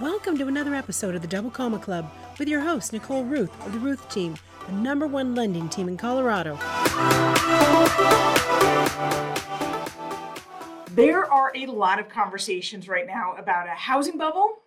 Welcome 0.00 0.38
to 0.38 0.46
another 0.46 0.76
episode 0.76 1.16
of 1.16 1.22
the 1.22 1.26
Double 1.26 1.50
Comma 1.50 1.80
Club 1.80 2.08
with 2.38 2.46
your 2.46 2.60
host, 2.60 2.92
Nicole 2.92 3.24
Rueth 3.24 3.50
of 3.66 3.72
the 3.72 3.80
Rueth 3.80 4.08
Team, 4.08 4.36
the 4.68 4.72
number 4.72 5.08
one 5.08 5.34
lending 5.34 5.68
team 5.68 5.88
in 5.88 5.96
Colorado. 5.96 6.54
There 10.92 11.24
are 11.28 11.50
a 11.52 11.66
lot 11.66 11.98
of 11.98 12.08
conversations 12.08 12.86
right 12.86 13.08
now 13.08 13.34
about 13.38 13.66
a 13.66 13.72
housing 13.72 14.16
bubble, 14.16 14.58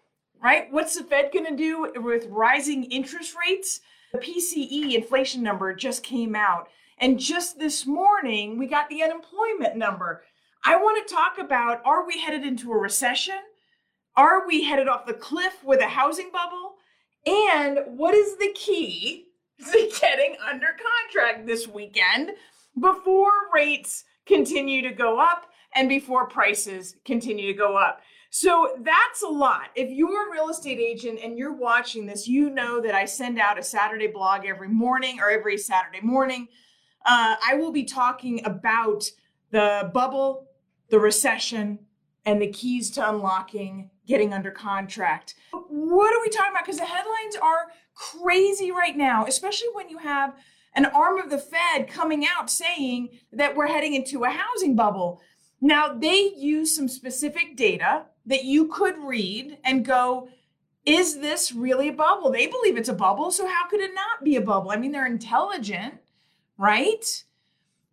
right? 0.43 0.67
What's 0.69 0.97
the 0.97 1.05
Fed 1.05 1.31
going 1.31 1.45
to 1.45 1.55
do 1.55 1.93
with 1.95 2.25
rising 2.25 2.83
interest 2.91 3.33
rates? 3.39 3.79
The 4.11 4.19
PCE 4.19 4.95
inflation 4.95 5.43
number 5.43 5.73
just 5.73 6.03
came 6.03 6.35
out. 6.35 6.67
And 6.97 7.17
just 7.17 7.57
this 7.57 7.87
morning, 7.87 8.57
we 8.57 8.67
got 8.67 8.89
the 8.89 9.01
unemployment 9.01 9.77
number. 9.77 10.23
I 10.65 10.75
want 10.75 11.07
to 11.07 11.13
talk 11.13 11.37
about 11.39 11.81
are 11.85 12.05
we 12.05 12.19
headed 12.19 12.43
into 12.45 12.73
a 12.73 12.77
recession? 12.77 13.39
Are 14.15 14.45
we 14.45 14.63
headed 14.63 14.87
off 14.87 15.05
the 15.05 15.13
cliff 15.13 15.63
with 15.63 15.81
a 15.81 15.87
housing 15.87 16.31
bubble? 16.31 16.75
And 17.25 17.97
what 17.97 18.13
is 18.13 18.37
the 18.37 18.51
key 18.53 19.27
to 19.71 19.91
getting 19.99 20.35
under 20.45 20.67
contract 20.67 21.45
this 21.47 21.67
weekend 21.67 22.31
before 22.79 23.31
rates 23.53 24.03
continue 24.25 24.81
to 24.81 24.91
go 24.91 25.19
up 25.19 25.47
and 25.75 25.87
before 25.87 26.27
prices 26.27 26.95
continue 27.05 27.47
to 27.47 27.57
go 27.57 27.77
up? 27.77 28.01
So 28.33 28.77
that's 28.79 29.23
a 29.23 29.27
lot. 29.27 29.69
If 29.75 29.89
you're 29.89 30.29
a 30.29 30.31
real 30.31 30.49
estate 30.49 30.79
agent 30.79 31.19
and 31.21 31.37
you're 31.37 31.53
watching 31.53 32.05
this, 32.05 32.27
you 32.27 32.49
know 32.49 32.79
that 32.79 32.95
I 32.95 33.03
send 33.03 33.39
out 33.39 33.59
a 33.59 33.63
Saturday 33.63 34.07
blog 34.07 34.45
every 34.45 34.69
morning 34.69 35.19
or 35.19 35.29
every 35.29 35.57
Saturday 35.57 35.99
morning. 36.01 36.47
Uh, 37.05 37.35
I 37.45 37.55
will 37.55 37.73
be 37.73 37.83
talking 37.83 38.43
about 38.45 39.03
the 39.51 39.91
bubble, 39.93 40.47
the 40.89 40.99
recession, 40.99 41.79
and 42.25 42.41
the 42.41 42.51
keys 42.51 42.91
to 42.91 43.09
unlocking 43.09 43.89
getting 44.07 44.33
under 44.33 44.51
contract. 44.51 45.35
What 45.51 46.13
are 46.13 46.21
we 46.21 46.29
talking 46.29 46.51
about? 46.51 46.65
Because 46.65 46.79
the 46.79 46.85
headlines 46.85 47.35
are 47.41 47.71
crazy 47.93 48.71
right 48.71 48.95
now, 48.95 49.25
especially 49.25 49.69
when 49.73 49.89
you 49.89 49.97
have 49.99 50.35
an 50.75 50.85
arm 50.85 51.17
of 51.17 51.29
the 51.29 51.37
Fed 51.37 51.87
coming 51.87 52.25
out 52.25 52.49
saying 52.49 53.09
that 53.31 53.55
we're 53.55 53.67
heading 53.67 53.93
into 53.93 54.23
a 54.23 54.29
housing 54.29 54.75
bubble. 54.75 55.21
Now, 55.59 55.93
they 55.93 56.33
use 56.35 56.75
some 56.75 56.87
specific 56.87 57.55
data 57.55 58.05
that 58.25 58.45
you 58.45 58.67
could 58.67 58.97
read 58.97 59.57
and 59.63 59.85
go, 59.85 60.29
is 60.85 61.19
this 61.19 61.51
really 61.51 61.89
a 61.89 61.93
bubble? 61.93 62.31
They 62.31 62.47
believe 62.47 62.77
it's 62.77 62.89
a 62.89 62.93
bubble, 62.93 63.31
so 63.31 63.47
how 63.47 63.67
could 63.67 63.81
it 63.81 63.93
not 63.93 64.23
be 64.23 64.35
a 64.35 64.41
bubble? 64.41 64.71
I 64.71 64.77
mean, 64.77 64.91
they're 64.91 65.05
intelligent, 65.05 65.95
right? 66.57 67.23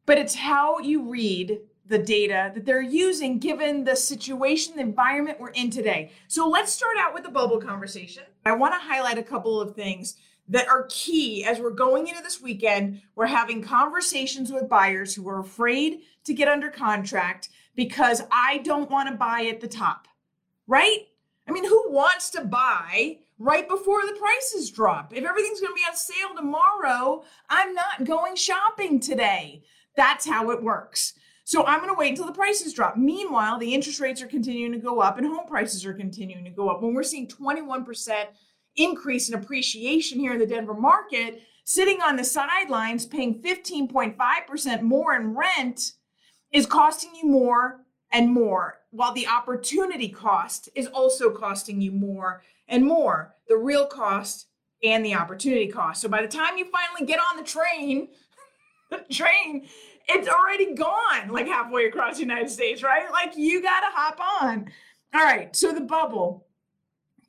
But 0.06 0.18
it's 0.18 0.34
how 0.34 0.78
you 0.78 1.10
read 1.10 1.60
the 1.88 1.98
data 1.98 2.52
that 2.54 2.66
they're 2.66 2.82
using 2.82 3.38
given 3.38 3.84
the 3.84 3.96
situation, 3.96 4.76
the 4.76 4.82
environment 4.82 5.40
we're 5.40 5.50
in 5.50 5.70
today. 5.70 6.12
So 6.28 6.48
let's 6.48 6.72
start 6.72 6.96
out 6.98 7.14
with 7.14 7.24
the 7.24 7.30
bubble 7.30 7.60
conversation. 7.60 8.24
I 8.44 8.52
want 8.52 8.74
to 8.74 8.78
highlight 8.80 9.18
a 9.18 9.22
couple 9.22 9.60
of 9.60 9.74
things 9.74 10.16
that 10.48 10.68
are 10.68 10.86
key 10.88 11.44
as 11.44 11.58
we're 11.58 11.70
going 11.70 12.08
into 12.08 12.22
this 12.22 12.40
weekend. 12.40 13.00
We're 13.14 13.26
having 13.26 13.62
conversations 13.62 14.52
with 14.52 14.68
buyers 14.68 15.14
who 15.14 15.28
are 15.28 15.40
afraid 15.40 16.00
to 16.24 16.34
get 16.34 16.48
under 16.48 16.70
contract 16.70 17.48
because 17.74 18.22
I 18.30 18.58
don't 18.58 18.90
want 18.90 19.08
to 19.08 19.14
buy 19.14 19.46
at 19.50 19.60
the 19.60 19.68
top, 19.68 20.08
right? 20.66 21.06
I 21.46 21.52
mean, 21.52 21.66
who 21.66 21.90
wants 21.90 22.30
to 22.30 22.44
buy 22.44 23.18
right 23.38 23.68
before 23.68 24.04
the 24.04 24.18
prices 24.18 24.70
drop? 24.70 25.14
If 25.14 25.24
everything's 25.24 25.60
going 25.60 25.72
to 25.72 25.76
be 25.76 25.86
on 25.88 25.96
sale 25.96 26.34
tomorrow, 26.36 27.24
I'm 27.48 27.74
not 27.74 28.04
going 28.04 28.36
shopping 28.36 29.00
today. 29.00 29.62
That's 29.96 30.28
how 30.28 30.50
it 30.50 30.62
works. 30.62 31.14
So 31.48 31.64
I'm 31.64 31.78
going 31.78 31.88
to 31.88 31.98
wait 31.98 32.10
until 32.10 32.26
the 32.26 32.32
prices 32.32 32.74
drop. 32.74 32.98
Meanwhile, 32.98 33.58
the 33.58 33.72
interest 33.72 34.00
rates 34.00 34.20
are 34.20 34.26
continuing 34.26 34.70
to 34.72 34.78
go 34.78 35.00
up 35.00 35.16
and 35.16 35.26
home 35.26 35.46
prices 35.46 35.86
are 35.86 35.94
continuing 35.94 36.44
to 36.44 36.50
go 36.50 36.68
up. 36.68 36.82
When 36.82 36.92
we're 36.92 37.02
seeing 37.02 37.26
21% 37.26 38.26
increase 38.76 39.30
in 39.30 39.34
appreciation 39.34 40.20
here 40.20 40.34
in 40.34 40.40
the 40.40 40.46
Denver 40.46 40.74
market, 40.74 41.40
sitting 41.64 42.02
on 42.02 42.16
the 42.16 42.24
sidelines 42.24 43.06
paying 43.06 43.40
15.5% 43.40 44.82
more 44.82 45.16
in 45.16 45.34
rent 45.34 45.92
is 46.52 46.66
costing 46.66 47.14
you 47.14 47.30
more 47.30 47.80
and 48.12 48.30
more, 48.30 48.80
while 48.90 49.14
the 49.14 49.26
opportunity 49.26 50.10
cost 50.10 50.68
is 50.74 50.86
also 50.88 51.30
costing 51.30 51.80
you 51.80 51.92
more 51.92 52.42
and 52.68 52.84
more. 52.84 53.36
The 53.48 53.56
real 53.56 53.86
cost 53.86 54.48
and 54.84 55.02
the 55.02 55.14
opportunity 55.14 55.68
cost. 55.68 56.02
So 56.02 56.10
by 56.10 56.20
the 56.20 56.28
time 56.28 56.58
you 56.58 56.66
finally 56.66 57.10
get 57.10 57.20
on 57.20 57.38
the 57.38 57.42
train, 57.42 58.08
the 58.90 58.98
train 59.10 59.66
it's 60.08 60.28
already 60.28 60.74
gone 60.74 61.28
like 61.28 61.46
halfway 61.46 61.86
across 61.86 62.16
the 62.16 62.22
United 62.22 62.50
States, 62.50 62.82
right? 62.82 63.10
Like 63.10 63.36
you 63.36 63.62
got 63.62 63.80
to 63.80 63.86
hop 63.90 64.20
on. 64.42 64.70
All 65.14 65.22
right. 65.22 65.54
So 65.54 65.72
the 65.72 65.80
bubble. 65.80 66.46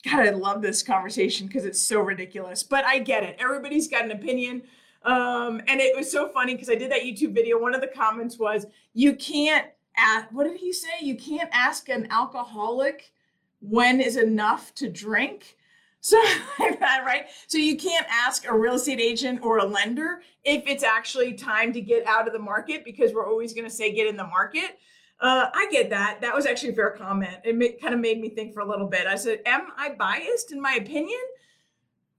God, 0.09 0.25
I 0.25 0.29
love 0.29 0.61
this 0.61 0.81
conversation 0.81 1.47
because 1.47 1.65
it's 1.65 1.81
so 1.81 1.99
ridiculous, 1.99 2.63
but 2.63 2.85
I 2.85 2.99
get 2.99 3.23
it. 3.23 3.35
Everybody's 3.37 3.89
got 3.89 4.05
an 4.05 4.11
opinion. 4.11 4.63
Um, 5.03 5.61
and 5.67 5.81
it 5.81 5.95
was 5.95 6.09
so 6.09 6.29
funny 6.29 6.53
because 6.53 6.69
I 6.69 6.75
did 6.75 6.89
that 6.91 7.01
YouTube 7.01 7.33
video. 7.33 7.59
One 7.59 7.75
of 7.75 7.81
the 7.81 7.87
comments 7.87 8.39
was, 8.39 8.65
you 8.93 9.13
can't 9.13 9.67
ask, 9.97 10.27
what 10.31 10.45
did 10.45 10.57
he 10.57 10.71
say? 10.71 10.87
You 11.01 11.15
can't 11.15 11.49
ask 11.51 11.89
an 11.89 12.07
alcoholic 12.11 13.11
when 13.59 13.99
is 13.99 14.15
enough 14.15 14.73
to 14.75 14.89
drink. 14.89 15.57
So 16.01 16.17
right? 16.59 17.25
So 17.47 17.57
you 17.57 17.77
can't 17.77 18.05
ask 18.09 18.47
a 18.47 18.57
real 18.57 18.75
estate 18.75 18.99
agent 18.99 19.41
or 19.43 19.59
a 19.59 19.65
lender 19.65 20.21
if 20.43 20.63
it's 20.67 20.83
actually 20.83 21.33
time 21.33 21.73
to 21.73 21.81
get 21.81 22.05
out 22.07 22.27
of 22.27 22.33
the 22.33 22.39
market 22.39 22.85
because 22.85 23.13
we're 23.13 23.27
always 23.27 23.53
going 23.53 23.65
to 23.65 23.73
say 23.73 23.93
get 23.93 24.07
in 24.07 24.15
the 24.15 24.27
market. 24.27 24.79
Uh, 25.19 25.49
I 25.53 25.67
get 25.69 25.89
that. 25.89 26.21
That 26.21 26.33
was 26.33 26.45
actually 26.45 26.69
a 26.69 26.73
fair 26.73 26.91
comment. 26.91 27.37
It 27.43 27.81
kind 27.81 27.93
of 27.93 27.99
made 27.99 28.21
me 28.21 28.29
think 28.29 28.53
for 28.53 28.61
a 28.61 28.65
little 28.65 28.87
bit. 28.87 29.05
I 29.05 29.15
said, 29.15 29.41
Am 29.45 29.67
I 29.77 29.89
biased 29.89 30.51
in 30.53 30.61
my 30.61 30.73
opinion? 30.73 31.19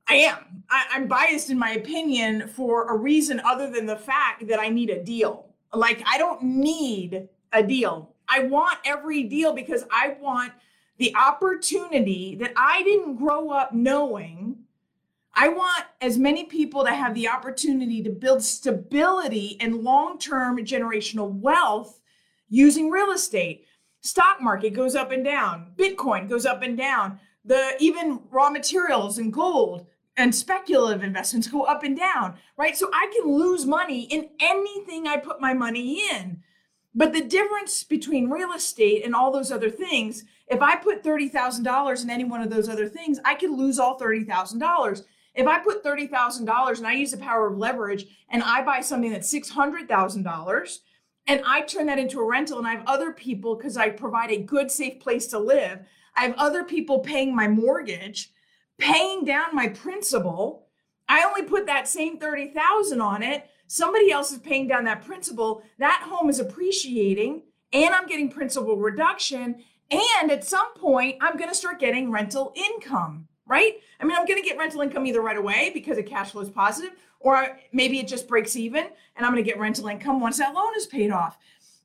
I 0.07 0.15
am. 0.15 0.65
I, 0.69 0.87
I'm 0.93 1.07
biased 1.07 1.51
in 1.51 1.59
my 1.59 1.71
opinion 1.71 2.49
for 2.49 2.93
a 2.93 2.97
reason 2.97 3.41
other 3.41 3.71
than 3.71 3.87
the 3.87 3.97
fact 3.97 4.49
that 4.49 4.61
I 4.61 4.69
need 4.69 4.91
a 4.91 5.03
deal. 5.03 5.47
Like, 5.73 6.03
I 6.07 6.19
don't 6.19 6.43
need 6.43 7.29
a 7.53 7.63
deal. 7.63 8.13
I 8.29 8.41
want 8.41 8.79
every 8.85 9.23
deal 9.23 9.55
because 9.55 9.85
I 9.91 10.17
want 10.21 10.53
the 11.01 11.17
opportunity 11.17 12.35
that 12.35 12.53
I 12.57 12.83
didn't 12.83 13.17
grow 13.17 13.51
up 13.51 13.73
knowing. 13.73 14.59
I 15.33 15.49
want 15.49 15.87
as 16.03 16.19
many 16.19 16.45
people 16.45 16.85
to 16.85 16.93
have 16.93 17.15
the 17.15 17.27
opportunity 17.27 18.03
to 18.03 18.11
build 18.11 18.43
stability 18.43 19.57
and 19.61 19.77
long 19.77 20.19
term 20.19 20.59
generational 20.59 21.33
wealth 21.33 22.03
using 22.51 22.91
real 22.91 23.13
estate. 23.13 23.65
Stock 24.03 24.43
market 24.43 24.75
goes 24.75 24.95
up 24.95 25.11
and 25.11 25.25
down, 25.25 25.73
Bitcoin 25.77 26.29
goes 26.29 26.45
up 26.45 26.61
and 26.63 26.77
down, 26.77 27.19
the 27.47 27.77
even 27.81 28.21
raw 28.31 28.51
materials 28.51 29.17
and 29.17 29.33
gold 29.33 29.87
and 30.19 30.35
speculative 30.35 31.03
investments 31.03 31.49
go 31.49 31.63
up 31.63 31.83
and 31.83 31.97
down, 31.97 32.37
right? 32.59 32.77
So 32.77 32.91
I 32.93 33.11
can 33.17 33.33
lose 33.33 33.65
money 33.65 34.03
in 34.03 34.29
anything 34.39 35.07
I 35.07 35.17
put 35.17 35.41
my 35.41 35.55
money 35.55 36.03
in. 36.13 36.43
But 36.95 37.13
the 37.13 37.23
difference 37.23 37.85
between 37.85 38.31
real 38.31 38.53
estate 38.53 39.05
and 39.05 39.15
all 39.15 39.31
those 39.31 39.53
other 39.53 39.71
things, 39.71 40.25
if 40.49 40.61
I 40.61 40.77
put 40.77 41.05
$30,000 41.05 42.03
in 42.03 42.11
any 42.11 42.25
one 42.25 42.43
of 42.43 42.51
those 42.51 42.69
other 42.69 42.89
things, 42.89 43.21
I 43.25 43.35
could 43.37 43.51
lose 43.51 43.79
all 43.79 43.99
$30,000. 43.99 45.03
If 45.35 45.47
I 45.47 45.61
put 45.61 45.85
$30,000 45.85 46.79
and 46.79 46.87
I 46.87 46.93
use 46.93 47.13
the 47.13 47.17
power 47.17 47.47
of 47.47 47.57
leverage 47.57 48.07
and 48.29 48.43
I 48.43 48.63
buy 48.63 48.81
something 48.81 49.13
that's 49.13 49.33
$600,000 49.33 50.79
and 51.29 51.43
I 51.47 51.61
turn 51.61 51.87
that 51.87 52.01
into 52.01 52.19
a 52.19 52.27
rental 52.27 52.59
and 52.59 52.67
I 52.67 52.73
have 52.73 52.87
other 52.87 53.13
people 53.13 53.55
because 53.55 53.77
I 53.77 53.91
provide 53.91 54.33
a 54.33 54.43
good, 54.43 54.71
safe 54.71 54.99
place 54.99 55.29
to 55.29 55.39
live, 55.39 55.79
I 56.17 56.23
have 56.23 56.35
other 56.37 56.65
people 56.65 56.99
paying 56.99 57.35
my 57.35 57.47
mortgage, 57.47 58.33
paying 58.79 59.25
down 59.25 59.55
my 59.55 59.69
principal. 59.69 60.67
I 61.09 61.23
only 61.23 61.43
put 61.43 61.67
that 61.67 61.87
same 61.87 62.19
30,000 62.19 63.01
on 63.01 63.23
it 63.23 63.49
somebody 63.71 64.11
else 64.11 64.33
is 64.33 64.39
paying 64.39 64.67
down 64.67 64.83
that 64.83 65.05
principal, 65.05 65.63
that 65.79 66.05
home 66.05 66.29
is 66.29 66.41
appreciating, 66.41 67.43
and 67.73 67.95
I'm 67.95 68.09
getting 68.09 68.29
principal 68.29 68.77
reduction. 68.77 69.63
And 69.93 70.31
at 70.33 70.45
some 70.45 70.75
point, 70.75 71.19
I'm 71.21 71.37
going 71.37 71.49
to 71.49 71.55
start 71.55 71.79
getting 71.79 72.11
rental 72.11 72.53
income, 72.57 73.29
right? 73.47 73.75
I 74.01 74.05
mean, 74.05 74.17
I'm 74.17 74.27
going 74.27 74.43
to 74.43 74.49
get 74.49 74.59
rental 74.59 74.81
income 74.81 75.07
either 75.07 75.21
right 75.21 75.37
away 75.37 75.71
because 75.73 75.97
the 75.97 76.03
cash 76.03 76.33
flow 76.33 76.43
is 76.43 76.51
positive, 76.51 76.91
or 77.21 77.59
maybe 77.73 78.01
it 78.01 78.09
just 78.09 78.27
breaks 78.27 78.57
even 78.57 78.89
and 79.15 79.25
I'm 79.25 79.33
going 79.33 79.45
to 79.45 79.49
get 79.49 79.61
rental 79.61 79.87
income 79.87 80.21
once 80.21 80.39
that 80.39 80.53
loan 80.53 80.73
is 80.77 80.87
paid 80.87 81.13
off. 81.13 81.39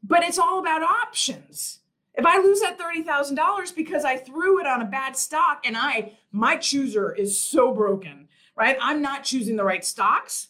But 0.04 0.24
it's 0.24 0.40
all 0.40 0.60
about 0.60 0.82
options. 0.82 1.82
If 2.16 2.26
I 2.26 2.40
lose 2.40 2.62
that 2.62 2.80
$30,000 2.80 3.76
because 3.76 4.06
I 4.06 4.18
threw 4.18 4.60
it 4.60 4.66
on 4.66 4.82
a 4.82 4.86
bad 4.86 5.18
stock 5.18 5.62
and 5.66 5.78
I, 5.78 6.14
my 6.32 6.56
chooser 6.56 7.14
is 7.14 7.40
so 7.40 7.74
broken, 7.74 8.28
right? 8.56 8.78
I'm 8.82 9.04
not 9.04 9.24
choosing 9.24 9.56
the 9.56 9.66
right 9.66 9.86
stocks. 9.86 10.48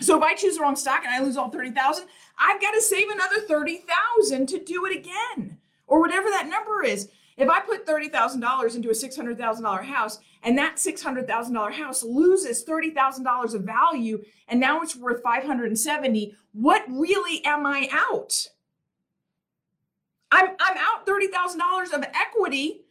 So 0.00 0.16
if 0.16 0.22
I 0.22 0.34
choose 0.34 0.56
the 0.56 0.62
wrong 0.62 0.76
stock 0.76 1.02
and 1.04 1.12
I 1.12 1.24
lose 1.24 1.36
all 1.36 1.50
30,000, 1.50 2.06
I've 2.38 2.60
got 2.60 2.72
to 2.72 2.80
save 2.80 3.08
another 3.10 3.40
30,000 3.40 4.46
to 4.48 4.62
do 4.62 4.86
it 4.86 4.96
again 4.96 5.58
or 5.86 6.00
whatever 6.00 6.28
that 6.30 6.48
number 6.48 6.84
is. 6.84 7.08
If 7.36 7.48
I 7.48 7.60
put 7.60 7.86
$30,000 7.86 8.76
into 8.76 8.90
a 8.90 8.92
$600,000 8.92 9.84
house 9.84 10.18
and 10.42 10.58
that 10.58 10.76
$600,000 10.76 11.72
house 11.72 12.02
loses 12.02 12.64
$30,000 12.64 13.54
of 13.54 13.62
value 13.62 14.22
and 14.48 14.60
now 14.60 14.82
it's 14.82 14.96
worth 14.96 15.22
570, 15.22 16.34
what 16.52 16.84
really 16.88 17.44
am 17.44 17.66
I 17.66 17.88
out? 17.92 18.48
I'm 20.30 20.48
I'm 20.60 20.76
out 20.76 21.06
$30,000 21.06 21.92
of 21.94 22.04
equity 22.14 22.82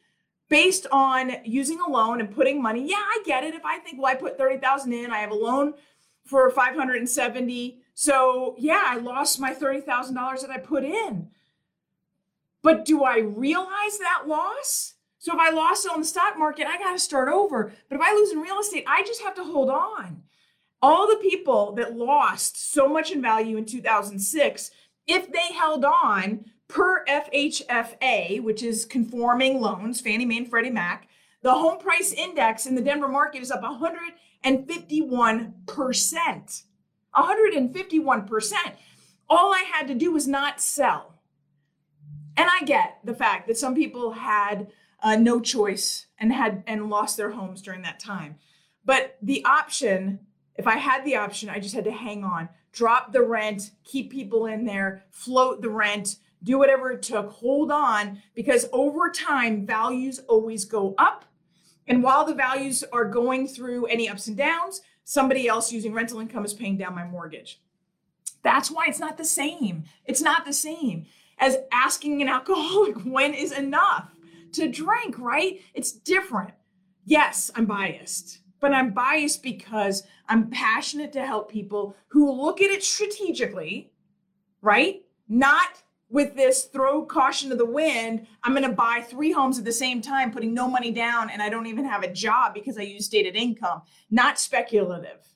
based 0.50 0.88
on 0.92 1.34
using 1.44 1.80
a 1.80 1.90
loan 1.90 2.20
and 2.20 2.34
putting 2.34 2.62
money. 2.62 2.90
Yeah, 2.90 2.96
I 2.98 3.22
get 3.26 3.44
it. 3.44 3.54
If 3.54 3.66
I 3.66 3.80
think, 3.80 4.02
well, 4.02 4.12
I 4.12 4.16
put 4.16 4.38
30,000 4.38 4.94
in, 4.94 5.12
I 5.12 5.20
have 5.20 5.32
a 5.32 5.36
loan 5.36 5.74
for 6.28 6.50
570. 6.50 7.80
So 7.94 8.56
yeah, 8.60 8.84
I 8.86 8.98
lost 8.98 9.40
my 9.40 9.54
$30,000 9.54 10.42
that 10.42 10.52
I 10.52 10.58
put 10.58 10.84
in. 10.84 11.30
But 12.62 12.86
do 12.86 13.04
I 13.04 13.20
realize 13.20 13.98
that 14.00 14.28
loss? 14.28 14.96
So 15.20 15.34
if 15.34 15.40
I 15.40 15.50
lost 15.50 15.86
it 15.86 15.92
on 15.92 16.00
the 16.00 16.06
stock 16.06 16.38
market, 16.38 16.68
I 16.68 16.78
got 16.78 16.94
to 16.94 17.00
start 17.00 17.30
over. 17.30 17.72
But 17.90 17.96
if 17.96 18.02
I 18.02 18.14
lose 18.14 18.32
in 18.32 18.40
real 18.40 18.60
estate, 18.60 18.84
I 18.88 19.04
just 19.04 19.22
have 19.22 19.36
to 19.36 19.44
hold 19.44 19.70
on. 19.70 20.24
All 20.82 21.08
the 21.08 21.18
people 21.18 21.74
that 21.74 21.96
lost 21.96 22.72
so 22.72 22.88
much 22.88 23.12
in 23.12 23.22
value 23.22 23.58
in 23.58 23.66
2006, 23.66 24.72
if 25.08 25.32
they 25.32 25.54
held 25.54 25.84
on 25.86 26.46
per 26.68 27.04
FHFA, 27.06 28.42
which 28.44 28.62
is 28.62 28.86
conforming 28.86 29.60
loans, 29.60 30.02
Fannie 30.02 30.26
Mae 30.26 30.38
and 30.38 30.50
Freddie 30.50 30.70
Mac, 30.70 31.08
the 31.42 31.54
home 31.54 31.80
price 31.80 32.12
index 32.12 32.66
in 32.66 32.76
the 32.76 32.82
Denver 32.82 33.08
market 33.08 33.42
is 33.42 33.52
up 33.52 33.64
151%. 34.48 36.64
151%. 37.16 38.54
All 39.30 39.54
I 39.54 39.64
had 39.72 39.88
to 39.88 39.96
do 39.96 40.12
was 40.12 40.28
not 40.28 40.62
sell. 40.62 41.16
And 42.38 42.50
I 42.50 42.64
get 42.64 43.00
the 43.04 43.16
fact 43.16 43.48
that 43.48 43.58
some 43.58 43.76
people 43.76 44.12
had 44.12 44.68
uh, 45.02 45.16
no 45.16 45.40
choice 45.40 46.06
and 46.20 46.32
had 46.32 46.64
and 46.68 46.90
lost 46.90 47.18
their 47.18 47.32
homes 47.32 47.62
during 47.62 47.82
that 47.82 48.00
time. 48.00 48.36
But 48.86 49.18
the 49.22 49.44
option, 49.44 50.20
if 50.56 50.68
I 50.68 50.78
had 50.78 51.04
the 51.04 51.18
option, 51.18 51.50
I 51.50 51.60
just 51.60 51.76
had 51.76 51.84
to 51.86 51.92
hang 51.92 52.24
on, 52.24 52.50
drop 52.72 53.12
the 53.12 53.24
rent, 53.24 53.72
keep 53.84 54.12
people 54.12 54.46
in 54.46 54.66
there, 54.66 55.04
float 55.10 55.62
the 55.62 55.70
rent, 55.70 56.18
do 56.44 56.58
whatever 56.58 56.92
it 56.92 57.02
took, 57.02 57.32
hold 57.32 57.72
on, 57.72 58.22
because 58.36 58.68
over 58.72 59.10
time, 59.10 59.66
values 59.66 60.20
always 60.28 60.66
go 60.66 60.94
up. 60.98 61.26
And 61.88 62.04
while 62.04 62.26
the 62.26 62.34
values 62.34 62.84
are 62.92 63.06
going 63.06 63.48
through 63.48 63.86
any 63.86 64.10
ups 64.10 64.28
and 64.28 64.36
downs, 64.36 64.82
somebody 65.04 65.48
else 65.48 65.72
using 65.72 65.94
rental 65.94 66.20
income 66.20 66.46
is 66.46 66.54
paying 66.54 66.78
down 66.78 66.96
my 66.96 67.06
mortgage. 67.06 67.62
That's 68.44 68.70
why 68.70 68.86
it's 68.88 69.00
not 69.00 69.18
the 69.18 69.26
same. 69.26 69.86
It's 70.06 70.22
not 70.22 70.46
the 70.46 70.54
same 70.54 71.06
as 71.38 71.58
asking 71.72 72.22
an 72.22 72.28
alcoholic 72.28 72.98
when 73.06 73.34
is 73.34 73.52
enough 73.52 74.10
to 74.54 74.68
drink, 74.68 75.18
right? 75.18 75.62
It's 75.74 75.92
different. 75.92 76.52
Yes, 77.06 77.52
I'm 77.56 77.66
biased, 77.66 78.40
but 78.60 78.74
I'm 78.74 78.92
biased 78.92 79.44
because 79.44 80.04
I'm 80.28 80.50
passionate 80.50 81.14
to 81.14 81.26
help 81.26 81.50
people 81.52 81.96
who 82.10 82.32
look 82.32 82.62
at 82.62 82.72
it 82.72 82.84
strategically, 82.84 83.92
right? 84.62 85.04
Not 85.30 85.84
with 86.10 86.36
this 86.36 86.66
throw 86.66 87.06
caution 87.06 87.50
to 87.50 87.56
the 87.56 87.66
wind, 87.66 88.28
I'm 88.44 88.54
going 88.54 88.68
to 88.68 88.76
buy 88.76 89.02
three 89.02 89.32
homes 89.32 89.60
at 89.60 89.66
the 89.66 89.72
same 89.72 90.02
time, 90.02 90.32
putting 90.32 90.54
no 90.54 90.68
money 90.68 90.92
down, 90.92 91.30
and 91.30 91.42
I 91.42 91.50
don't 91.50 91.68
even 91.68 91.86
have 91.86 92.04
a 92.04 92.12
job 92.12 92.54
because 92.54 92.78
I 92.78 92.84
use 92.84 93.06
stated 93.06 93.36
income, 93.36 93.82
not 94.10 94.40
speculative. 94.40 95.34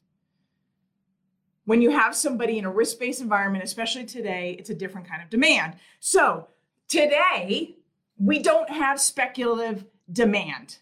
When 1.66 1.82
you 1.82 1.92
have 1.92 2.16
somebody 2.16 2.58
in 2.58 2.66
a 2.66 2.72
risk 2.72 3.00
based 3.00 3.22
environment, 3.22 3.64
especially 3.64 4.06
today, 4.06 4.56
it's 4.58 4.70
a 4.70 4.76
different 4.76 5.08
kind 5.08 5.22
of 5.22 5.30
demand. 5.30 5.76
So 6.00 6.48
today, 6.88 7.76
we 8.18 8.40
don't 8.40 8.70
have 8.70 9.00
speculative 9.00 9.86
demand. 10.12 10.78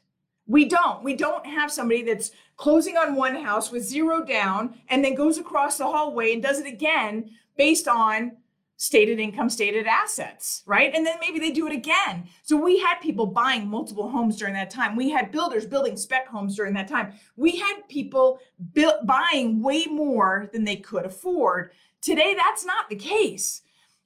We 0.45 0.65
don't. 0.65 1.03
We 1.03 1.15
don't 1.15 1.45
have 1.45 1.71
somebody 1.71 2.03
that's 2.03 2.31
closing 2.57 2.97
on 2.97 3.15
one 3.15 3.35
house 3.35 3.71
with 3.71 3.83
zero 3.83 4.23
down 4.23 4.75
and 4.89 5.03
then 5.03 5.15
goes 5.15 5.37
across 5.37 5.77
the 5.77 5.85
hallway 5.85 6.33
and 6.33 6.41
does 6.41 6.59
it 6.59 6.67
again 6.67 7.31
based 7.55 7.87
on 7.87 8.37
stated 8.79 9.19
income, 9.19 9.49
stated 9.49 9.85
assets, 9.85 10.63
right? 10.65 10.95
And 10.95 11.05
then 11.05 11.17
maybe 11.19 11.37
they 11.37 11.51
do 11.51 11.67
it 11.67 11.73
again. 11.73 12.29
So 12.43 12.55
we 12.55 12.79
had 12.79 13.01
people 13.01 13.25
buying 13.25 13.67
multiple 13.67 14.09
homes 14.09 14.37
during 14.37 14.53
that 14.53 14.69
time. 14.69 14.95
We 14.95 15.09
had 15.09 15.33
builders 15.33 15.65
building 15.65 15.97
spec 15.97 16.29
homes 16.29 16.55
during 16.55 16.73
that 16.75 16.87
time. 16.87 17.11
We 17.35 17.57
had 17.57 17.89
people 17.89 18.39
build, 18.71 19.05
buying 19.05 19.61
way 19.61 19.85
more 19.87 20.49
than 20.53 20.63
they 20.63 20.77
could 20.77 21.05
afford. 21.05 21.71
Today, 22.01 22.33
that's 22.33 22.63
not 22.63 22.89
the 22.89 22.95
case. 22.95 23.63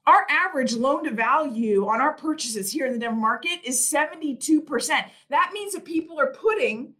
Our 0.08 0.26
average 0.28 0.74
loan 0.74 1.04
to 1.04 1.12
value 1.12 1.88
on 1.88 2.02
our 2.02 2.14
purchases 2.14 2.72
here 2.72 2.88
in 2.88 2.94
the 2.94 3.00
Denver 3.00 3.16
market 3.16 3.60
is 3.64 3.80
72%. 3.80 4.88
That 5.30 5.52
means 5.54 5.74
that 5.74 5.86
people 5.86 6.20
are 6.20 6.34
putting 6.34 6.96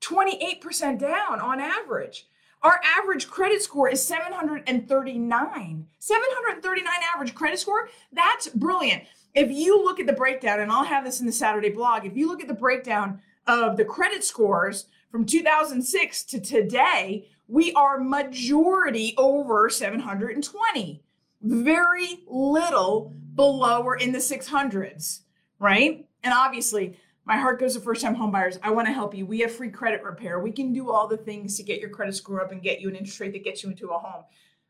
28% 0.00 0.98
down 0.98 1.38
on 1.38 1.60
average. 1.60 2.26
Our 2.62 2.80
average 2.98 3.28
credit 3.28 3.62
score 3.62 3.88
is 3.88 4.04
739. 4.06 5.86
739 5.98 6.92
average 7.14 7.34
credit 7.34 7.58
score? 7.60 7.88
That's 8.12 8.48
brilliant. 8.48 9.04
If 9.34 9.50
you 9.50 9.84
look 9.84 10.00
at 10.00 10.06
the 10.06 10.12
breakdown, 10.12 10.60
and 10.60 10.72
I'll 10.72 10.84
have 10.84 11.04
this 11.04 11.20
in 11.20 11.26
the 11.26 11.32
Saturday 11.32 11.70
blog, 11.70 12.04
if 12.04 12.16
you 12.16 12.26
look 12.26 12.40
at 12.40 12.48
the 12.48 12.54
breakdown 12.54 13.20
of 13.46 13.76
the 13.76 13.84
credit 13.84 14.24
scores 14.24 14.86
from 15.10 15.24
2006 15.24 16.24
to 16.24 16.40
today, 16.40 17.28
we 17.46 17.72
are 17.74 18.00
majority 18.00 19.14
over 19.16 19.70
720. 19.70 21.02
Very 21.40 22.24
little 22.26 23.14
below 23.36 23.82
or 23.82 23.96
in 23.96 24.10
the 24.10 24.18
600s, 24.18 25.20
right? 25.60 26.06
And 26.24 26.34
obviously, 26.34 26.98
my 27.28 27.36
heart 27.36 27.60
goes 27.60 27.74
to 27.74 27.80
first 27.80 28.00
time 28.00 28.16
homebuyers. 28.16 28.58
I 28.62 28.70
want 28.70 28.88
to 28.88 28.92
help 28.92 29.14
you. 29.14 29.26
We 29.26 29.40
have 29.40 29.52
free 29.52 29.68
credit 29.68 30.02
repair. 30.02 30.40
We 30.40 30.50
can 30.50 30.72
do 30.72 30.90
all 30.90 31.06
the 31.06 31.18
things 31.18 31.58
to 31.58 31.62
get 31.62 31.78
your 31.78 31.90
credit 31.90 32.14
score 32.14 32.40
up 32.40 32.52
and 32.52 32.62
get 32.62 32.80
you 32.80 32.88
an 32.88 32.96
interest 32.96 33.20
rate 33.20 33.34
that 33.34 33.44
gets 33.44 33.62
you 33.62 33.68
into 33.68 33.90
a 33.90 33.98
home. 33.98 34.24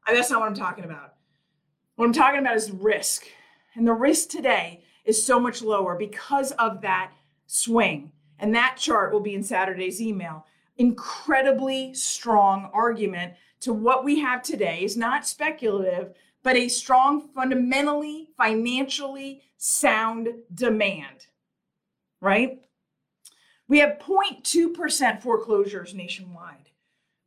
And 0.08 0.16
that's 0.16 0.28
not 0.28 0.40
what 0.40 0.48
I'm 0.48 0.56
talking 0.56 0.84
about. 0.84 1.14
What 1.94 2.06
I'm 2.06 2.12
talking 2.12 2.40
about 2.40 2.56
is 2.56 2.72
risk. 2.72 3.26
And 3.76 3.86
the 3.86 3.92
risk 3.92 4.28
today 4.28 4.82
is 5.04 5.24
so 5.24 5.38
much 5.38 5.62
lower 5.62 5.94
because 5.94 6.50
of 6.52 6.80
that 6.80 7.12
swing. 7.46 8.10
And 8.40 8.52
that 8.56 8.76
chart 8.76 9.12
will 9.12 9.20
be 9.20 9.36
in 9.36 9.44
Saturday's 9.44 10.02
email. 10.02 10.44
Incredibly 10.78 11.94
strong 11.94 12.70
argument 12.72 13.34
to 13.60 13.72
what 13.72 14.02
we 14.02 14.18
have 14.18 14.42
today 14.42 14.80
is 14.82 14.96
not 14.96 15.28
speculative, 15.28 16.12
but 16.42 16.56
a 16.56 16.66
strong, 16.66 17.20
fundamentally, 17.20 18.30
financially 18.36 19.42
sound 19.58 20.28
demand 20.52 21.27
right? 22.20 22.58
We 23.68 23.78
have 23.78 23.98
0.2% 23.98 25.22
foreclosures 25.22 25.94
nationwide. 25.94 26.70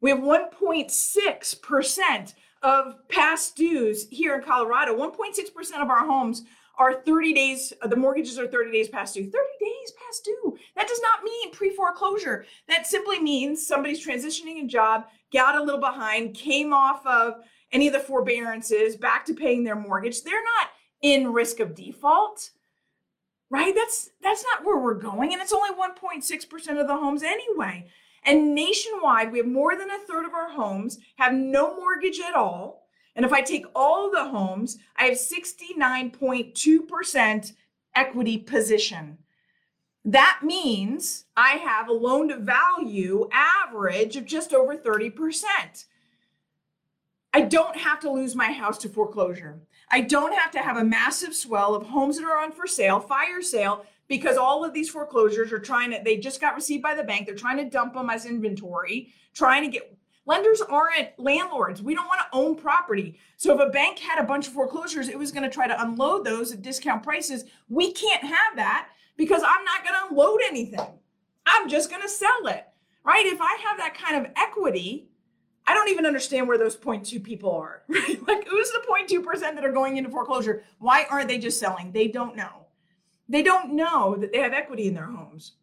We 0.02 0.10
have 0.10 0.20
1.6% 0.20 2.34
of 2.64 3.08
past 3.08 3.56
dues 3.56 4.08
here 4.10 4.36
in 4.36 4.44
Colorado. 4.44 4.98
1.6% 4.98 5.82
of 5.82 5.90
our 5.90 6.06
homes 6.06 6.44
are 6.78 7.02
30 7.04 7.34
days, 7.34 7.74
the 7.84 7.96
mortgages 7.96 8.40
are 8.40 8.48
30 8.48 8.72
days 8.72 8.90
past 8.90 9.14
due. 9.14 9.24
30 9.24 9.34
days 9.34 9.94
past 10.04 10.26
due. 10.26 10.58
That 10.76 10.88
does 10.88 11.02
not 11.02 11.24
mean 11.24 11.52
pre 11.52 11.76
foreclosure. 11.76 12.46
That 12.68 12.88
simply 12.88 13.20
means 13.20 13.66
somebody's 13.66 14.06
transitioning 14.06 14.64
a 14.64 14.68
job, 14.68 15.06
got 15.32 15.56
a 15.56 15.64
little 15.64 15.80
behind, 15.80 16.34
came 16.34 16.74
off 16.74 17.06
of 17.06 17.36
any 17.72 17.88
of 17.88 17.94
the 17.94 18.00
forbearances, 18.00 18.96
back 18.96 19.26
to 19.26 19.34
paying 19.34 19.64
their 19.64 19.76
mortgage. 19.76 20.24
They're 20.24 20.44
not 20.44 20.70
in 21.02 21.32
risk 21.32 21.60
of 21.60 21.76
default 21.76 22.50
right? 23.52 23.76
That's 23.76 24.10
that's 24.24 24.44
not 24.44 24.66
where 24.66 24.80
we're 24.80 24.96
going, 24.96 25.34
and 25.34 25.42
it's 25.42 25.54
only 25.54 25.70
1.6% 25.70 26.82
of 26.82 26.88
the 26.88 26.98
homes 26.98 27.22
anyway. 27.22 27.86
And 28.24 28.56
nationwide, 28.56 29.32
we 29.32 29.38
have 29.40 29.48
more 29.48 29.76
than 29.76 29.92
a 29.92 30.00
third 30.08 30.26
of 30.26 30.34
our 30.34 30.50
homes 30.50 30.98
have 31.18 31.34
no 31.34 31.76
mortgage 31.76 32.20
at 32.20 32.36
all. 32.36 32.88
And 33.16 33.26
if 33.26 33.34
I 33.34 33.42
take 33.42 33.66
all 33.76 34.10
the 34.10 34.30
homes, 34.30 34.78
I 34.96 35.04
have 35.06 35.18
69.2% 35.18 37.54
equity 37.94 38.38
position. 38.38 39.18
That 40.06 40.40
means 40.44 41.26
I 41.36 41.58
have 41.58 41.90
a 41.90 41.94
loan 41.94 42.30
to 42.30 42.38
value 42.38 43.28
average 43.32 44.16
of 44.16 44.26
just 44.26 44.54
over 44.54 44.78
30%. 44.78 45.86
I 47.34 47.42
don't 47.42 47.78
have 47.78 48.00
to 48.02 48.12
lose 48.12 48.36
my 48.36 48.52
house 48.52 48.78
to 48.80 48.90
foreclosure. 48.90 49.62
I 49.92 50.02
don't 50.02 50.34
have 50.34 50.52
to 50.52 50.60
have 50.60 50.78
a 50.78 50.84
massive 50.84 51.36
swell 51.36 51.76
of 51.76 51.86
homes 51.86 52.18
that 52.18 52.26
are 52.26 52.38
on 52.38 52.52
for 52.54 52.66
sale, 52.66 53.00
fire 53.00 53.42
sale, 53.42 53.86
because 54.08 54.38
all 54.38 54.64
of 54.64 54.74
these 54.74 54.90
foreclosures 54.90 55.52
are 55.52 55.60
trying 55.60 55.92
to, 55.92 56.02
they 56.04 56.18
just 56.18 56.40
got 56.40 56.56
received 56.56 56.82
by 56.82 56.96
the 56.96 57.04
bank. 57.04 57.26
They're 57.26 57.36
trying 57.36 57.58
to 57.58 57.70
dump 57.70 57.94
them 57.94 58.10
as 58.10 58.26
inventory, 58.26 59.14
trying 59.34 59.64
to 59.64 59.70
get, 59.70 59.98
lenders 60.26 60.62
aren't 60.62 61.18
landlords. 61.18 61.82
We 61.82 61.94
don't 61.94 62.08
want 62.08 62.22
to 62.22 62.38
own 62.38 62.56
property. 62.56 63.20
So 63.38 63.54
if 63.54 63.68
a 63.68 63.72
bank 63.72 64.00
had 64.00 64.22
a 64.22 64.28
bunch 64.28 64.48
of 64.48 64.54
foreclosures, 64.54 65.10
it 65.10 65.20
was 65.20 65.32
going 65.32 65.44
to 65.44 65.50
try 65.50 65.68
to 65.68 65.82
unload 65.82 66.26
those 66.26 66.52
at 66.52 66.62
discount 66.62 67.04
prices. 67.04 67.44
We 67.70 67.92
can't 67.92 68.24
have 68.24 68.56
that 68.56 68.90
because 69.18 69.44
I'm 69.46 69.64
not 69.66 69.84
going 69.84 69.96
to 69.96 70.10
unload 70.10 70.40
anything. 70.46 70.88
I'm 71.46 71.68
just 71.68 71.90
going 71.90 72.02
to 72.02 72.10
sell 72.10 72.48
it, 72.48 72.66
right? 73.04 73.26
If 73.26 73.42
I 73.42 73.58
have 73.66 73.78
that 73.78 73.98
kind 73.98 74.26
of 74.26 74.32
equity, 74.36 75.10
I 75.68 75.74
don't 75.74 75.90
even 75.90 76.06
understand 76.06 76.48
where 76.48 76.58
those 76.58 76.76
0.2 76.76 77.24
people 77.24 77.52
are. 77.56 77.84
Right? 77.90 78.28
Like, 78.28 78.48
who's 78.48 78.72
the 78.72 78.84
0.2% 78.90 79.40
that 79.40 79.66
are 79.66 79.72
going 79.72 79.98
into 79.98 80.10
foreclosure? 80.10 80.64
Why 80.80 81.06
aren't 81.10 81.28
they 81.28 81.38
just 81.38 81.60
selling? 81.60 81.92
They 81.92 82.08
don't 82.08 82.36
know. 82.36 82.66
They 83.30 83.44
don't 83.44 83.74
know 83.74 84.16
that 84.16 84.32
they 84.32 84.40
have 84.40 84.54
equity 84.54 84.88
in 84.88 84.94
their 84.94 85.06
homes. 85.06 85.54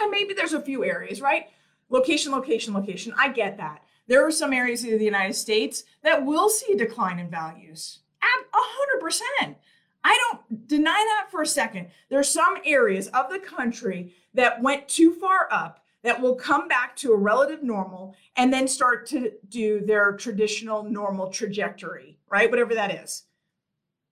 And 0.00 0.10
maybe 0.10 0.34
there's 0.34 0.52
a 0.52 0.60
few 0.60 0.84
areas, 0.84 1.20
right? 1.20 1.48
Location, 1.90 2.32
location, 2.32 2.74
location. 2.74 3.14
I 3.18 3.28
get 3.28 3.56
that. 3.58 3.82
There 4.06 4.24
are 4.26 4.30
some 4.30 4.52
areas 4.52 4.84
of 4.84 4.98
the 4.98 5.04
United 5.04 5.34
States 5.34 5.84
that 6.02 6.24
will 6.24 6.48
see 6.48 6.72
a 6.72 6.76
decline 6.76 7.18
in 7.18 7.30
values. 7.30 8.00
At 8.22 8.60
100%. 9.02 9.56
I 10.04 10.18
don't 10.30 10.68
deny 10.68 11.04
that 11.18 11.30
for 11.30 11.42
a 11.42 11.46
second. 11.46 11.88
There 12.08 12.20
are 12.20 12.24
some 12.24 12.58
areas 12.64 13.08
of 13.08 13.28
the 13.28 13.40
country 13.40 14.14
that 14.34 14.62
went 14.62 14.88
too 14.88 15.12
far 15.12 15.48
up 15.50 15.84
that 16.06 16.20
will 16.20 16.36
come 16.36 16.68
back 16.68 16.94
to 16.94 17.12
a 17.12 17.16
relative 17.16 17.64
normal 17.64 18.14
and 18.36 18.52
then 18.52 18.68
start 18.68 19.06
to 19.06 19.32
do 19.48 19.80
their 19.80 20.12
traditional 20.12 20.84
normal 20.84 21.30
trajectory, 21.30 22.16
right? 22.30 22.48
Whatever 22.48 22.74
that 22.74 22.94
is. 23.02 23.24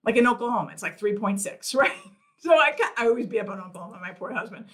Like 0.04 0.16
in 0.16 0.26
Oklahoma, 0.26 0.70
it's 0.72 0.82
like 0.82 0.98
3.6, 0.98 1.74
right? 1.76 1.92
So 2.38 2.52
I, 2.52 2.76
I 2.98 3.06
always 3.06 3.26
be 3.26 3.38
up 3.38 3.48
on 3.48 3.60
Oklahoma, 3.60 4.00
my 4.02 4.10
poor 4.10 4.32
husband. 4.32 4.66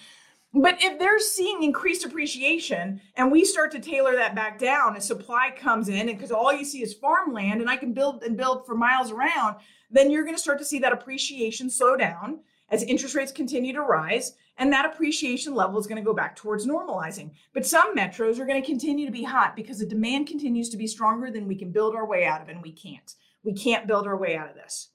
But 0.51 0.83
if 0.83 0.97
they're 0.97 1.19
seeing 1.19 1.63
increased 1.63 2.03
appreciation 2.03 2.99
and 3.15 3.31
we 3.31 3.45
start 3.45 3.71
to 3.73 3.79
tailor 3.79 4.15
that 4.15 4.33
back 4.33 4.57
down 4.57 4.95
and 4.95 5.03
supply 5.03 5.53
comes 5.55 5.89
in, 5.89 6.09
and 6.09 6.17
because 6.17 6.31
all 6.31 6.51
you 6.51 6.65
see 6.65 6.81
is 6.81 6.93
farmland 6.93 7.61
and 7.61 7.69
I 7.69 7.77
can 7.77 7.93
build 7.93 8.23
and 8.23 8.35
build 8.35 8.65
for 8.65 8.75
miles 8.75 9.11
around, 9.11 9.57
then 9.91 10.09
you're 10.09 10.23
going 10.23 10.35
to 10.35 10.41
start 10.41 10.57
to 10.57 10.65
see 10.65 10.79
that 10.79 10.91
appreciation 10.91 11.69
slow 11.69 11.95
down 11.95 12.39
as 12.69 12.83
interest 12.83 13.13
rates 13.13 13.31
continue 13.31 13.73
to 13.73 13.81
rise. 13.81 14.33
And 14.57 14.71
that 14.71 14.85
appreciation 14.85 15.55
level 15.55 15.79
is 15.79 15.87
going 15.87 16.01
to 16.01 16.05
go 16.05 16.13
back 16.13 16.35
towards 16.35 16.67
normalizing. 16.67 17.31
But 17.53 17.65
some 17.65 17.95
metros 17.95 18.37
are 18.37 18.45
going 18.45 18.61
to 18.61 18.67
continue 18.67 19.05
to 19.05 19.11
be 19.11 19.23
hot 19.23 19.55
because 19.55 19.79
the 19.79 19.85
demand 19.85 20.27
continues 20.27 20.69
to 20.69 20.77
be 20.77 20.87
stronger 20.87 21.31
than 21.31 21.47
we 21.47 21.55
can 21.55 21.71
build 21.71 21.95
our 21.95 22.05
way 22.05 22.25
out 22.25 22.41
of, 22.41 22.49
and 22.49 22.61
we 22.61 22.71
can't. 22.71 23.15
We 23.43 23.53
can't 23.53 23.87
build 23.87 24.05
our 24.05 24.17
way 24.17 24.35
out 24.35 24.49
of 24.49 24.55
this. 24.55 24.89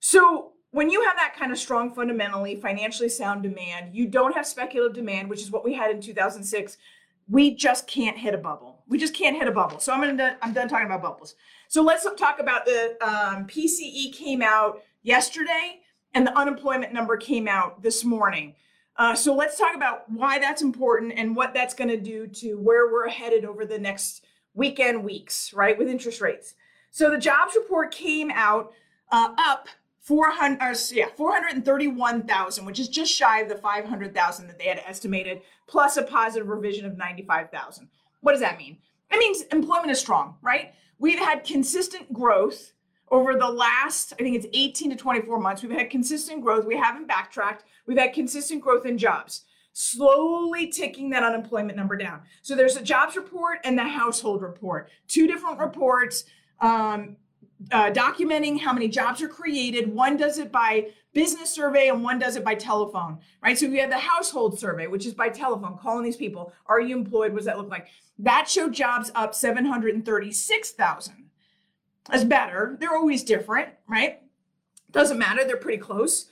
So 0.00 0.52
when 0.74 0.90
you 0.90 1.02
have 1.04 1.16
that 1.16 1.36
kind 1.38 1.52
of 1.52 1.58
strong 1.58 1.94
fundamentally 1.94 2.56
financially 2.56 3.08
sound 3.08 3.44
demand 3.44 3.94
you 3.94 4.06
don't 4.06 4.34
have 4.34 4.44
speculative 4.44 4.92
demand 4.94 5.30
which 5.30 5.40
is 5.40 5.50
what 5.50 5.64
we 5.64 5.72
had 5.72 5.90
in 5.90 6.00
2006 6.00 6.76
we 7.28 7.54
just 7.54 7.86
can't 7.86 8.18
hit 8.18 8.34
a 8.34 8.38
bubble 8.38 8.82
we 8.88 8.98
just 8.98 9.14
can't 9.14 9.36
hit 9.36 9.46
a 9.46 9.52
bubble 9.52 9.78
so 9.78 9.92
i'm 9.92 10.00
gonna 10.00 10.36
i'm 10.42 10.52
done 10.52 10.68
talking 10.68 10.86
about 10.86 11.00
bubbles 11.00 11.36
so 11.68 11.80
let's 11.80 12.04
talk 12.18 12.40
about 12.40 12.64
the 12.64 12.96
um, 13.00 13.46
pce 13.46 14.12
came 14.12 14.42
out 14.42 14.82
yesterday 15.04 15.80
and 16.14 16.26
the 16.26 16.36
unemployment 16.38 16.92
number 16.92 17.16
came 17.16 17.48
out 17.48 17.82
this 17.82 18.04
morning. 18.04 18.54
Uh, 18.96 19.14
so 19.14 19.34
let's 19.34 19.58
talk 19.58 19.74
about 19.74 20.08
why 20.08 20.38
that's 20.38 20.62
important 20.62 21.12
and 21.16 21.34
what 21.34 21.52
that's 21.52 21.74
going 21.74 21.90
to 21.90 22.00
do 22.00 22.26
to 22.28 22.54
where 22.54 22.90
we're 22.90 23.08
headed 23.08 23.44
over 23.44 23.66
the 23.66 23.78
next 23.78 24.24
weekend 24.54 25.02
weeks 25.02 25.52
right 25.52 25.76
with 25.76 25.88
interest 25.88 26.20
rates. 26.20 26.54
So 26.90 27.10
the 27.10 27.18
jobs 27.18 27.56
report 27.56 27.90
came 27.90 28.30
out 28.30 28.72
uh, 29.10 29.34
up 29.36 29.68
400 29.98 30.62
or, 30.62 30.74
yeah 30.92 31.06
431,000 31.16 32.64
which 32.64 32.78
is 32.78 32.88
just 32.88 33.12
shy 33.12 33.40
of 33.40 33.48
the 33.48 33.56
500,000 33.56 34.46
that 34.46 34.58
they 34.58 34.66
had 34.66 34.82
estimated 34.86 35.40
plus 35.66 35.96
a 35.96 36.02
positive 36.02 36.48
revision 36.48 36.84
of 36.84 36.96
95,000 36.96 37.88
what 38.20 38.32
does 38.32 38.40
that 38.40 38.58
mean? 38.58 38.78
It 39.10 39.18
means 39.18 39.42
employment 39.50 39.90
is 39.90 39.98
strong 39.98 40.36
right? 40.42 40.74
We've 40.98 41.18
had 41.18 41.42
consistent 41.42 42.12
growth 42.12 42.73
over 43.10 43.34
the 43.34 43.48
last 43.48 44.12
i 44.14 44.22
think 44.22 44.36
it's 44.36 44.46
18 44.52 44.90
to 44.90 44.96
24 44.96 45.40
months 45.40 45.62
we've 45.62 45.76
had 45.76 45.90
consistent 45.90 46.42
growth 46.42 46.64
we 46.64 46.76
haven't 46.76 47.06
backtracked 47.06 47.64
we've 47.86 47.98
had 47.98 48.12
consistent 48.12 48.60
growth 48.60 48.86
in 48.86 48.98
jobs 48.98 49.44
slowly 49.72 50.68
ticking 50.68 51.10
that 51.10 51.22
unemployment 51.22 51.76
number 51.76 51.96
down 51.96 52.20
so 52.42 52.54
there's 52.54 52.76
a 52.76 52.82
jobs 52.82 53.16
report 53.16 53.58
and 53.64 53.78
the 53.78 53.84
household 53.84 54.42
report 54.42 54.88
two 55.08 55.26
different 55.26 55.58
reports 55.58 56.24
um, 56.60 57.16
uh, 57.72 57.90
documenting 57.90 58.60
how 58.60 58.72
many 58.72 58.88
jobs 58.88 59.22
are 59.22 59.28
created. 59.28 59.92
One 59.92 60.16
does 60.16 60.38
it 60.38 60.50
by 60.50 60.88
business 61.12 61.50
survey 61.50 61.88
and 61.88 62.02
one 62.02 62.18
does 62.18 62.36
it 62.36 62.44
by 62.44 62.54
telephone, 62.54 63.18
right? 63.42 63.56
So 63.56 63.68
we 63.68 63.78
have 63.78 63.90
the 63.90 63.98
household 63.98 64.58
survey, 64.58 64.86
which 64.86 65.06
is 65.06 65.14
by 65.14 65.28
telephone, 65.28 65.78
calling 65.78 66.04
these 66.04 66.16
people. 66.16 66.52
Are 66.66 66.80
you 66.80 66.96
employed? 66.96 67.32
What 67.32 67.38
does 67.38 67.46
that 67.46 67.58
look 67.58 67.70
like? 67.70 67.88
That 68.18 68.48
showed 68.48 68.72
jobs 68.72 69.10
up 69.14 69.34
736,000. 69.34 71.23
That's 72.10 72.24
better. 72.24 72.76
They're 72.78 72.96
always 72.96 73.24
different, 73.24 73.70
right? 73.88 74.20
Doesn't 74.90 75.18
matter. 75.18 75.44
They're 75.44 75.56
pretty 75.56 75.78
close. 75.78 76.26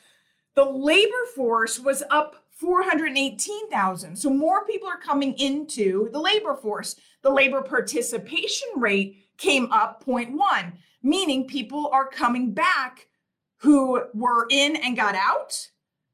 The 0.55 0.65
labor 0.65 1.27
force 1.35 1.81
was 1.81 2.03
up 2.11 2.45
418,000. 2.51 4.17
So 4.17 4.31
more 4.31 4.67
people 4.67 4.89
are 4.89 4.99
coming 4.99 5.35
into 5.39 6.11
the 6.13 6.21
labor 6.21 6.55
force. 6.55 6.97
The 7.23 7.31
labor 7.31 7.63
participation 7.63 8.69
rate 8.77 9.27
came 9.39 9.73
up 9.73 10.05
0.1 10.05 10.73
meaning 11.03 11.47
people 11.47 11.91
are 11.93 12.07
coming 12.07 12.53
back 12.53 13.09
who 13.59 14.03
were 14.15 14.47
in 14.51 14.77
and 14.77 14.97
got 14.97 15.15
out, 15.15 15.69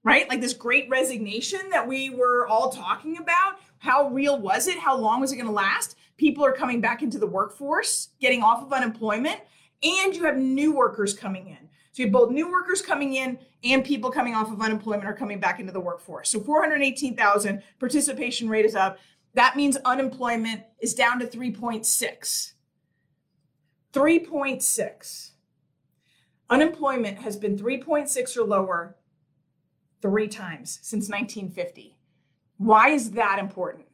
right? 0.04 0.28
Like 0.28 0.40
this 0.40 0.54
great 0.54 0.88
resignation 0.88 1.70
that 1.70 1.86
we 1.86 2.10
were 2.10 2.46
all 2.46 2.70
talking 2.70 3.18
about. 3.18 3.60
How 3.78 4.08
real 4.08 4.38
was 4.38 4.66
it? 4.66 4.78
How 4.78 4.96
long 4.96 5.20
was 5.20 5.32
it 5.32 5.36
going 5.36 5.46
to 5.46 5.52
last? 5.52 5.96
People 6.18 6.44
are 6.44 6.52
coming 6.52 6.80
back 6.80 7.02
into 7.02 7.18
the 7.18 7.26
workforce, 7.26 8.08
getting 8.20 8.42
off 8.42 8.62
of 8.62 8.72
unemployment, 8.72 9.40
and 9.82 10.14
you 10.14 10.25
have 10.25 10.37
new 10.37 10.72
workers 10.72 11.14
coming 11.14 11.46
in. 11.48 11.68
So 11.92 12.02
you 12.02 12.06
have 12.06 12.12
both 12.12 12.30
new 12.30 12.50
workers 12.50 12.82
coming 12.82 13.14
in 13.14 13.38
and 13.64 13.84
people 13.84 14.10
coming 14.10 14.34
off 14.34 14.52
of 14.52 14.60
unemployment 14.60 15.08
are 15.08 15.14
coming 15.14 15.40
back 15.40 15.58
into 15.58 15.72
the 15.72 15.80
workforce. 15.80 16.30
So 16.30 16.40
418,000 16.40 17.62
participation 17.80 18.48
rate 18.48 18.64
is 18.64 18.75
up. 18.75 18.98
That 19.34 19.56
means 19.56 19.76
unemployment 19.78 20.62
is 20.80 20.94
down 20.94 21.18
to 21.20 21.26
3.6. 21.26 22.52
3.6. 23.92 25.30
Unemployment 26.50 27.18
has 27.18 27.37
been 27.37 27.58
3.6 27.58 28.37
or 28.37 28.44
lower 28.44 28.96
three 30.00 30.28
times 30.28 30.78
since 30.82 31.08
1950. 31.08 31.98
Why 32.58 32.90
is 32.90 33.12
that 33.12 33.38
important? 33.38 33.88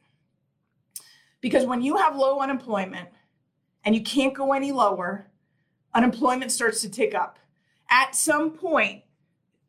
Because 1.45 1.67
when 1.67 1.83
you 1.83 1.95
have 1.97 2.15
low 2.15 2.39
unemployment 2.39 3.07
and 3.83 3.93
you 3.93 4.01
can't 4.01 4.33
go 4.33 4.51
any 4.51 4.71
lower, 4.71 5.29
unemployment 5.93 6.51
starts 6.51 6.81
to 6.81 6.89
tick 6.89 7.13
up. 7.13 7.37
At 7.91 8.15
some 8.15 8.49
point, 8.49 9.03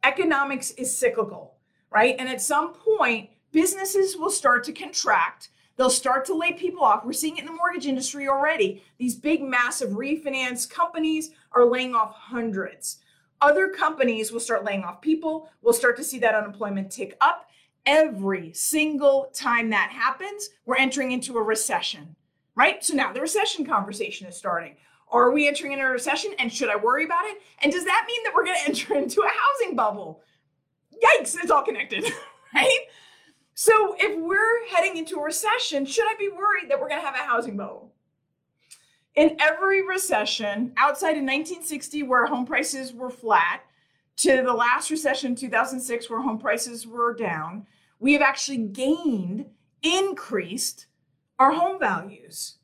economics 0.03 0.71
is 0.71 0.97
cyclical, 0.97 1.59
right? 1.91 2.17
And 2.19 2.31
at 2.31 2.41
some 2.41 2.73
point, 2.73 3.29
businesses 3.53 4.17
will 4.17 4.31
start 4.31 4.65
to 4.65 4.73
contract 4.73 5.51
They'll 5.77 5.91
start 5.91 6.25
to 6.25 6.35
lay 6.35 6.55
people 6.55 6.83
off. 6.83 7.05
We're 7.05 7.13
seeing 7.13 7.37
it 7.37 7.41
in 7.41 7.45
the 7.45 7.53
mortgage 7.53 7.85
industry 7.85 8.27
already. 8.27 8.83
These 8.97 9.17
big, 9.17 9.43
massive 9.43 9.91
refinance 9.91 10.67
companies 10.67 11.33
are 11.53 11.67
laying 11.67 11.95
off 11.95 12.15
hundreds. 12.15 13.01
Other 13.43 13.69
companies 13.69 14.33
will 14.33 14.41
start 14.41 14.65
laying 14.65 14.85
off 14.85 15.03
people. 15.03 15.51
We'll 15.61 15.75
start 15.75 15.99
to 15.99 16.05
see 16.05 16.19
that 16.21 16.35
unemployment 16.35 16.91
tick 16.91 17.19
up. 17.21 17.51
Every 17.87 18.53
single 18.53 19.31
time 19.33 19.71
that 19.71 19.91
happens, 19.91 20.51
we're 20.65 20.77
entering 20.77 21.13
into 21.13 21.39
a 21.39 21.43
recession, 21.43 22.17
right? 22.57 22.85
So 22.85 22.95
now 22.95 23.13
the 23.13 23.21
recession 23.21 23.65
conversation 23.65 24.27
is 24.27 24.37
starting. 24.37 24.77
Are 25.09 25.31
we 25.31 25.47
entering 25.47 25.73
into 25.73 25.85
a 25.85 25.91
recession 25.91 26.33
and 26.39 26.53
should 26.53 26.69
I 26.69 26.77
worry 26.77 27.05
about 27.05 27.25
it? 27.27 27.39
And 27.63 27.73
does 27.73 27.85
that 27.85 28.05
mean 28.09 28.25
that 28.25 28.35
we're 28.35 28.45
going 28.45 28.59
to 28.65 28.69
enter 28.69 28.95
into 28.97 29.23
a 29.23 29.29
housing 29.29 29.77
bubble? 29.77 30.23
Yikes, 30.93 31.37
it's 31.41 31.51
all 31.51 31.63
connected, 31.63 32.05
right? 32.55 32.81
So 33.55 33.95
if 33.99 34.19
we're 34.19 34.67
heading 34.67 34.97
into 34.97 35.17
a 35.19 35.25
recession, 35.25 35.87
should 35.87 36.07
I 36.07 36.15
be 36.19 36.29
worried 36.29 36.71
that 36.71 36.81
we're 36.81 36.89
going 36.89 37.01
to 37.01 37.07
have 37.07 37.15
a 37.15 37.19
housing 37.19 37.57
bubble? 37.57 37.93
In 39.15 39.37
every 39.41 39.87
recession, 39.87 40.75
outside 40.77 41.13
of 41.13 41.23
1960, 41.23 42.03
where 42.03 42.27
home 42.27 42.45
prices 42.45 42.93
were 42.93 43.09
flat, 43.09 43.63
to 44.17 44.43
the 44.43 44.53
last 44.53 44.91
recession, 44.91 45.35
2006, 45.35 46.11
where 46.11 46.21
home 46.21 46.39
prices 46.39 46.87
were 46.87 47.15
down, 47.15 47.67
we 47.99 48.13
have 48.13 48.23
actually 48.23 48.59
gained, 48.59 49.47
increased 49.83 50.87
our 51.39 51.53
home 51.53 51.79
values. 51.79 52.59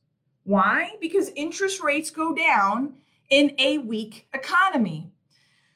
Why? 0.45 0.97
Because 1.01 1.31
interest 1.37 1.83
rates 1.83 2.11
go 2.11 2.35
down 2.35 2.95
in 3.31 3.55
a 3.59 3.79
weak 3.79 4.29
economy. 4.35 5.11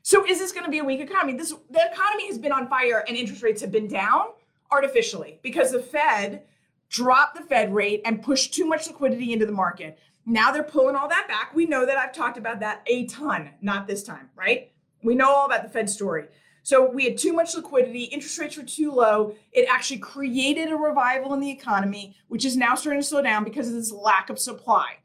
So 0.03 0.25
is 0.27 0.39
this 0.39 0.53
going 0.53 0.65
to 0.65 0.71
be 0.71 0.79
a 0.79 0.85
weak 0.85 1.01
economy? 1.01 1.37
This 1.37 1.55
the 1.71 1.91
economy 1.93 2.29
has 2.29 2.39
been 2.39 2.53
on 2.53 2.69
fire 2.69 3.05
and 3.09 3.17
interest 3.17 3.43
rates 3.43 3.61
have 3.61 3.73
been 3.73 3.89
down 3.89 4.27
artificially 4.71 5.41
because 5.43 5.73
the 5.73 5.81
Fed 5.81 6.43
dropped 6.89 7.37
the 7.37 7.43
Fed 7.43 7.75
rate 7.75 8.03
and 8.05 8.23
pushed 8.23 8.55
too 8.55 8.67
much 8.67 8.87
liquidity 8.87 9.33
into 9.33 9.47
the 9.47 9.53
market. 9.53 9.99
Now 10.25 10.51
they're 10.51 10.63
pulling 10.63 10.97
all 10.97 11.09
that 11.09 11.29
back. 11.29 11.55
We 11.55 11.67
know 11.67 11.87
that 11.87 11.97
I've 11.97 12.13
talked 12.13 12.39
about 12.39 12.61
that 12.61 12.83
a 12.87 13.07
ton, 13.07 13.51
not 13.61 13.87
this 13.87 14.03
time, 14.03 14.31
right? 14.37 14.73
We 15.03 15.15
know 15.15 15.31
all 15.31 15.47
about 15.47 15.63
the 15.63 15.69
Fed 15.69 15.89
story. 15.89 16.27
So 16.67 16.91
we 16.91 17.05
had 17.05 17.17
too 17.17 17.33
much 17.33 17.55
liquidity, 17.55 18.07
interest 18.07 18.37
rates 18.39 18.57
were 18.57 18.65
too 18.65 18.91
low. 18.91 19.37
It 19.53 19.69
actually 19.71 19.99
created 19.99 20.73
a 20.73 20.77
revival 20.77 21.33
in 21.33 21.39
the 21.39 21.49
economy, 21.49 22.17
which 22.27 22.45
is 22.45 22.57
now 22.57 22.75
starting 22.75 23.01
to 23.01 23.07
slow 23.07 23.23
down 23.23 23.45
because 23.45 23.69
of 23.69 23.75
this 23.75 23.93
lack 23.93 24.31
of 24.31 24.39
supply. 24.41 24.97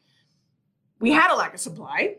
We 0.99 1.11
had 1.11 1.29
a 1.29 1.35
lack 1.35 1.53
of 1.53 1.59
supply, 1.59 2.15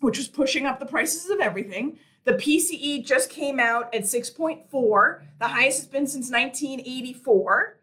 which 0.00 0.18
was 0.18 0.26
pushing 0.26 0.66
up 0.66 0.80
the 0.80 0.86
prices 0.86 1.30
of 1.30 1.38
everything. 1.38 2.00
The 2.24 2.32
PCE 2.32 3.06
just 3.06 3.30
came 3.30 3.60
out 3.60 3.94
at 3.94 4.02
6.4, 4.02 5.22
the 5.38 5.46
highest 5.46 5.78
it's 5.78 5.86
been 5.86 6.08
since 6.08 6.28
1984, 6.28 7.78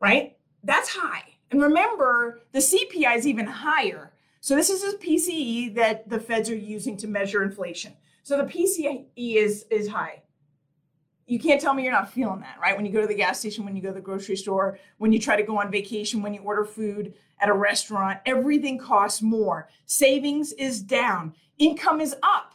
right? 0.00 0.36
That's 0.62 0.90
high. 0.90 1.38
And 1.50 1.62
remember, 1.62 2.42
the 2.52 2.58
CPI 2.58 3.16
is 3.16 3.26
even 3.26 3.46
higher. 3.46 4.12
So 4.42 4.54
this 4.54 4.68
is 4.68 4.84
a 4.84 4.98
PCE 4.98 5.74
that 5.76 6.10
the 6.10 6.20
feds 6.20 6.50
are 6.50 6.54
using 6.54 6.98
to 6.98 7.08
measure 7.08 7.42
inflation. 7.42 7.94
So 8.22 8.36
the 8.36 8.42
PCE 8.42 9.06
is 9.16 9.64
is 9.70 9.88
high. 9.88 10.24
You 11.26 11.40
can't 11.40 11.60
tell 11.60 11.74
me 11.74 11.82
you're 11.82 11.92
not 11.92 12.12
feeling 12.12 12.40
that, 12.40 12.58
right? 12.60 12.76
When 12.76 12.86
you 12.86 12.92
go 12.92 13.00
to 13.00 13.06
the 13.06 13.14
gas 13.14 13.40
station, 13.40 13.64
when 13.64 13.74
you 13.74 13.82
go 13.82 13.88
to 13.88 13.94
the 13.94 14.00
grocery 14.00 14.36
store, 14.36 14.78
when 14.98 15.12
you 15.12 15.18
try 15.18 15.36
to 15.36 15.42
go 15.42 15.58
on 15.58 15.70
vacation, 15.70 16.22
when 16.22 16.32
you 16.32 16.40
order 16.40 16.64
food 16.64 17.14
at 17.40 17.48
a 17.48 17.52
restaurant, 17.52 18.20
everything 18.26 18.78
costs 18.78 19.22
more. 19.22 19.68
Savings 19.86 20.52
is 20.52 20.80
down. 20.80 21.34
Income 21.58 22.00
is 22.00 22.14
up 22.22 22.52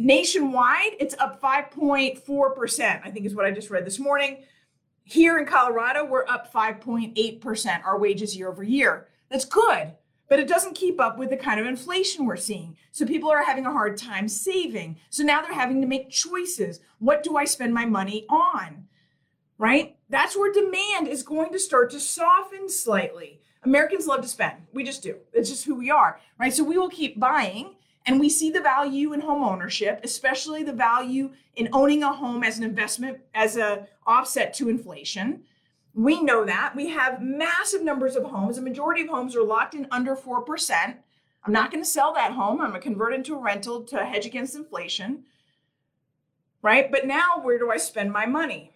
Nationwide, 0.00 0.92
it's 0.98 1.14
up 1.18 1.42
5.4%, 1.42 3.00
I 3.04 3.10
think 3.10 3.26
is 3.26 3.34
what 3.34 3.44
I 3.44 3.50
just 3.50 3.68
read 3.68 3.84
this 3.84 3.98
morning. 3.98 4.44
Here 5.04 5.38
in 5.38 5.44
Colorado, 5.44 6.06
we're 6.06 6.26
up 6.26 6.50
5.8%, 6.50 7.84
our 7.84 7.98
wages 7.98 8.34
year 8.34 8.48
over 8.48 8.62
year. 8.62 9.08
That's 9.28 9.44
good, 9.44 9.92
but 10.30 10.38
it 10.38 10.48
doesn't 10.48 10.76
keep 10.76 11.00
up 11.00 11.18
with 11.18 11.28
the 11.28 11.36
kind 11.36 11.58
of 11.58 11.66
inflation 11.66 12.24
we're 12.24 12.36
seeing. 12.36 12.76
So 12.92 13.04
people 13.04 13.30
are 13.30 13.42
having 13.42 13.66
a 13.66 13.72
hard 13.72 13.96
time 13.96 14.28
saving. 14.28 14.96
So 15.10 15.24
now 15.24 15.42
they're 15.42 15.52
having 15.52 15.80
to 15.80 15.88
make 15.88 16.08
choices. 16.08 16.80
What 17.00 17.24
do 17.24 17.36
I 17.36 17.44
spend 17.44 17.74
my 17.74 17.84
money 17.84 18.26
on? 18.30 18.86
Right? 19.58 19.96
That's 20.08 20.36
where 20.36 20.52
demand 20.52 21.08
is 21.08 21.24
going 21.24 21.50
to 21.52 21.58
start 21.58 21.90
to 21.90 22.00
soften 22.00 22.70
slightly. 22.70 23.40
Americans 23.64 24.06
love 24.06 24.22
to 24.22 24.28
spend. 24.28 24.54
We 24.72 24.84
just 24.84 25.02
do. 25.02 25.16
It's 25.32 25.50
just 25.50 25.64
who 25.64 25.74
we 25.74 25.90
are, 25.90 26.20
right? 26.38 26.54
So 26.54 26.62
we 26.62 26.78
will 26.78 26.88
keep 26.88 27.18
buying 27.18 27.74
and 28.06 28.20
we 28.20 28.30
see 28.30 28.50
the 28.50 28.60
value 28.60 29.12
in 29.12 29.20
home 29.20 29.42
ownership, 29.42 30.00
especially 30.04 30.62
the 30.62 30.72
value 30.72 31.32
in 31.56 31.68
owning 31.72 32.04
a 32.04 32.12
home 32.12 32.44
as 32.44 32.56
an 32.56 32.64
investment, 32.64 33.18
as 33.34 33.56
a 33.56 33.88
offset 34.06 34.54
to 34.54 34.68
inflation. 34.68 35.42
We 35.94 36.22
know 36.22 36.44
that. 36.44 36.74
We 36.76 36.88
have 36.90 37.22
massive 37.22 37.82
numbers 37.82 38.16
of 38.16 38.24
homes. 38.24 38.58
A 38.58 38.62
majority 38.62 39.02
of 39.02 39.08
homes 39.08 39.34
are 39.34 39.42
locked 39.42 39.74
in 39.74 39.86
under 39.90 40.14
4%. 40.14 40.96
I'm 41.44 41.52
not 41.52 41.70
going 41.70 41.82
to 41.82 41.88
sell 41.88 42.12
that 42.14 42.32
home. 42.32 42.60
I'm 42.60 42.70
going 42.70 42.80
to 42.80 42.86
convert 42.86 43.12
it 43.12 43.16
into 43.16 43.34
a 43.34 43.40
rental 43.40 43.82
to 43.84 44.04
hedge 44.04 44.26
against 44.26 44.54
inflation. 44.54 45.24
Right? 46.62 46.90
But 46.90 47.06
now 47.06 47.40
where 47.42 47.58
do 47.58 47.70
I 47.70 47.78
spend 47.78 48.12
my 48.12 48.26
money? 48.26 48.72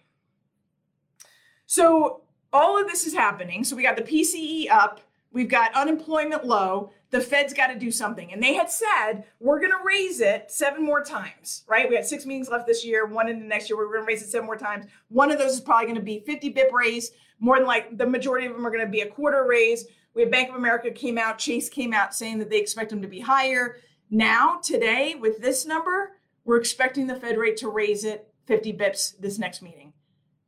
So 1.67 2.21
all 2.51 2.79
of 2.79 2.87
this 2.87 3.05
is 3.05 3.13
happening. 3.13 3.63
So 3.63 3.75
we 3.75 3.83
got 3.83 3.95
the 3.95 4.01
PCE 4.01 4.69
up, 4.69 5.01
we've 5.31 5.49
got 5.49 5.73
unemployment 5.75 6.45
low, 6.45 6.91
the 7.15 7.21
Fed's 7.21 7.53
got 7.53 7.67
to 7.67 7.79
do 7.79 7.91
something. 7.91 8.33
And 8.33 8.43
they 8.43 8.55
had 8.55 8.69
said, 8.69 9.23
we're 9.39 9.61
going 9.61 9.71
to 9.71 9.85
raise 9.85 10.19
it 10.19 10.51
seven 10.51 10.83
more 10.83 11.01
times, 11.01 11.63
right? 11.65 11.87
We 11.87 11.95
had 11.95 12.05
six 12.05 12.25
meetings 12.25 12.49
left 12.49 12.67
this 12.67 12.83
year, 12.83 13.05
one 13.05 13.29
in 13.29 13.39
the 13.39 13.45
next 13.45 13.69
year. 13.69 13.77
We're 13.77 13.87
going 13.87 14.01
to 14.01 14.05
raise 14.05 14.21
it 14.21 14.27
seven 14.27 14.45
more 14.45 14.57
times. 14.57 14.85
One 15.07 15.31
of 15.31 15.39
those 15.39 15.53
is 15.53 15.61
probably 15.61 15.85
going 15.85 15.95
to 15.95 16.01
be 16.01 16.19
50 16.19 16.49
bip 16.49 16.73
raise. 16.73 17.11
More 17.39 17.57
than 17.57 17.65
like 17.65 17.97
the 17.97 18.05
majority 18.05 18.47
of 18.47 18.53
them 18.53 18.67
are 18.67 18.69
going 18.69 18.85
to 18.85 18.91
be 18.91 18.99
a 18.99 19.07
quarter 19.07 19.45
raise. 19.47 19.85
We 20.13 20.23
have 20.23 20.31
Bank 20.31 20.49
of 20.49 20.55
America 20.55 20.91
came 20.91 21.17
out, 21.17 21.37
Chase 21.37 21.69
came 21.69 21.93
out 21.93 22.13
saying 22.13 22.39
that 22.39 22.49
they 22.49 22.59
expect 22.59 22.89
them 22.89 23.01
to 23.01 23.07
be 23.07 23.21
higher. 23.21 23.77
Now, 24.09 24.59
today, 24.61 25.15
with 25.15 25.41
this 25.41 25.65
number, 25.65 26.17
we're 26.43 26.59
expecting 26.59 27.07
the 27.07 27.15
Fed 27.15 27.37
rate 27.37 27.55
to 27.57 27.69
raise 27.69 28.03
it 28.03 28.27
50 28.45 28.73
bips 28.73 29.17
this 29.17 29.39
next 29.39 29.61
meeting 29.61 29.93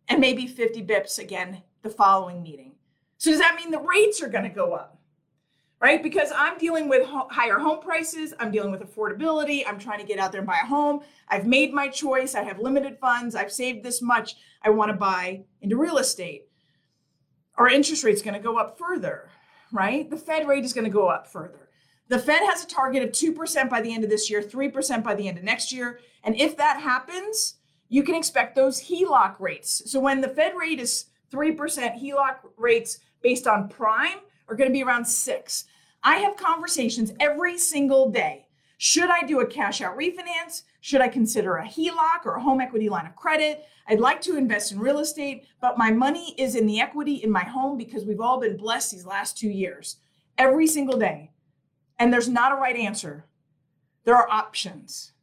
and 0.09 0.19
maybe 0.19 0.47
50 0.47 0.83
bips 0.83 1.17
again 1.17 1.63
the 1.81 1.89
following 1.89 2.43
meeting. 2.43 2.75
So, 3.17 3.31
does 3.31 3.39
that 3.39 3.55
mean 3.55 3.71
the 3.71 3.79
rates 3.79 4.21
are 4.21 4.29
going 4.29 4.43
to 4.43 4.49
go 4.49 4.73
up? 4.73 4.96
Right? 5.79 6.01
Because 6.01 6.31
I'm 6.35 6.57
dealing 6.57 6.89
with 6.89 7.05
ho- 7.05 7.27
higher 7.29 7.59
home 7.59 7.79
prices, 7.81 8.33
I'm 8.39 8.51
dealing 8.51 8.71
with 8.71 8.81
affordability, 8.81 9.63
I'm 9.67 9.77
trying 9.77 9.99
to 9.99 10.05
get 10.05 10.19
out 10.19 10.31
there 10.31 10.41
and 10.41 10.47
buy 10.47 10.59
a 10.63 10.65
home. 10.65 11.01
I've 11.27 11.45
made 11.45 11.73
my 11.73 11.87
choice, 11.87 12.35
I 12.35 12.43
have 12.43 12.59
limited 12.59 12.97
funds, 12.99 13.35
I've 13.35 13.51
saved 13.51 13.83
this 13.83 14.01
much, 14.01 14.35
I 14.63 14.69
want 14.71 14.91
to 14.91 14.97
buy 14.97 15.43
into 15.61 15.77
real 15.77 15.97
estate. 15.97 16.45
Our 17.55 17.69
interest 17.69 18.03
rate's 18.03 18.21
going 18.21 18.33
to 18.33 18.39
go 18.39 18.57
up 18.57 18.77
further, 18.77 19.29
right? 19.71 20.09
The 20.09 20.17
Fed 20.17 20.47
rate 20.47 20.63
is 20.63 20.73
going 20.73 20.85
to 20.85 20.91
go 20.91 21.07
up 21.07 21.27
further. 21.27 21.69
The 22.09 22.19
Fed 22.19 22.41
has 22.43 22.63
a 22.63 22.67
target 22.67 23.03
of 23.03 23.11
2% 23.11 23.69
by 23.69 23.81
the 23.81 23.93
end 23.93 24.03
of 24.03 24.09
this 24.09 24.29
year, 24.29 24.41
3% 24.41 25.03
by 25.03 25.13
the 25.13 25.27
end 25.27 25.37
of 25.37 25.43
next 25.43 25.73
year. 25.73 25.99
And 26.23 26.35
if 26.37 26.55
that 26.57 26.79
happens, 26.81 27.55
you 27.89 28.03
can 28.03 28.15
expect 28.15 28.55
those 28.55 28.81
HELOC 28.81 29.39
rates. 29.39 29.83
So 29.91 29.99
when 29.99 30.21
the 30.21 30.29
Fed 30.29 30.53
rate 30.57 30.79
is 30.79 31.05
3%, 31.31 31.55
HELOC 32.01 32.37
rates 32.57 32.99
based 33.21 33.47
on 33.47 33.67
prime 33.67 34.19
are 34.47 34.55
going 34.55 34.69
to 34.69 34.73
be 34.73 34.83
around 34.83 35.05
six. 35.05 35.65
I 36.03 36.17
have 36.17 36.37
conversations 36.37 37.13
every 37.19 37.57
single 37.57 38.09
day. 38.09 38.47
Should 38.77 39.09
I 39.09 39.23
do 39.23 39.39
a 39.39 39.47
cash 39.47 39.81
out 39.81 39.97
refinance? 39.97 40.63
Should 40.81 41.01
I 41.01 41.07
consider 41.07 41.57
a 41.57 41.65
HELOC 41.65 42.25
or 42.25 42.35
a 42.35 42.41
home 42.41 42.61
equity 42.61 42.89
line 42.89 43.07
of 43.07 43.15
credit? 43.15 43.65
I'd 43.87 43.99
like 43.99 44.21
to 44.21 44.37
invest 44.37 44.71
in 44.71 44.79
real 44.79 44.99
estate, 44.99 45.45
but 45.59 45.77
my 45.77 45.91
money 45.91 46.35
is 46.37 46.55
in 46.55 46.67
the 46.67 46.79
equity 46.79 47.15
in 47.15 47.31
my 47.31 47.43
home 47.43 47.77
because 47.77 48.05
we've 48.05 48.21
all 48.21 48.39
been 48.39 48.55
blessed 48.57 48.91
these 48.91 49.05
last 49.05 49.37
two 49.37 49.49
years, 49.49 49.97
every 50.37 50.67
single 50.67 50.99
day. 50.99 51.31
And 51.97 52.13
there's 52.13 52.29
not 52.29 52.51
a 52.51 52.55
right 52.55 52.75
answer. 52.75 53.25
There 54.03 54.15
are 54.15 54.29
options, 54.29 55.13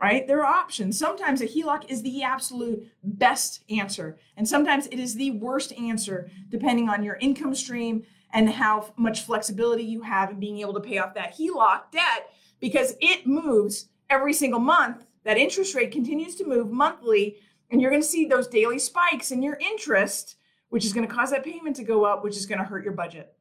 right? 0.00 0.26
There 0.26 0.44
are 0.44 0.54
options. 0.54 0.96
Sometimes 0.98 1.40
a 1.40 1.46
HELOC 1.46 1.90
is 1.90 2.02
the 2.02 2.22
absolute 2.22 2.86
best 3.02 3.64
answer, 3.68 4.18
and 4.36 4.48
sometimes 4.48 4.86
it 4.86 5.00
is 5.00 5.16
the 5.16 5.32
worst 5.32 5.72
answer, 5.72 6.30
depending 6.48 6.88
on 6.88 7.02
your 7.02 7.16
income 7.16 7.54
stream, 7.54 8.04
and 8.32 8.48
how 8.48 8.92
much 8.96 9.22
flexibility 9.22 9.82
you 9.82 10.02
have 10.02 10.30
in 10.30 10.40
being 10.40 10.58
able 10.58 10.74
to 10.74 10.80
pay 10.80 10.98
off 10.98 11.14
that 11.14 11.36
HELOC 11.36 11.90
debt 11.92 12.30
because 12.60 12.94
it 13.00 13.26
moves 13.26 13.88
every 14.08 14.32
single 14.32 14.60
month. 14.60 15.04
That 15.24 15.36
interest 15.36 15.74
rate 15.74 15.92
continues 15.92 16.34
to 16.36 16.46
move 16.46 16.70
monthly, 16.70 17.36
and 17.70 17.80
you're 17.80 17.90
going 17.90 18.02
to 18.02 18.08
see 18.08 18.24
those 18.24 18.48
daily 18.48 18.78
spikes 18.78 19.30
in 19.30 19.42
your 19.42 19.58
interest, 19.60 20.36
which 20.70 20.84
is 20.84 20.92
going 20.92 21.06
to 21.06 21.14
cause 21.14 21.30
that 21.30 21.44
payment 21.44 21.76
to 21.76 21.84
go 21.84 22.04
up, 22.04 22.24
which 22.24 22.36
is 22.36 22.46
going 22.46 22.58
to 22.58 22.64
hurt 22.64 22.84
your 22.84 22.94
budget. 22.94 23.34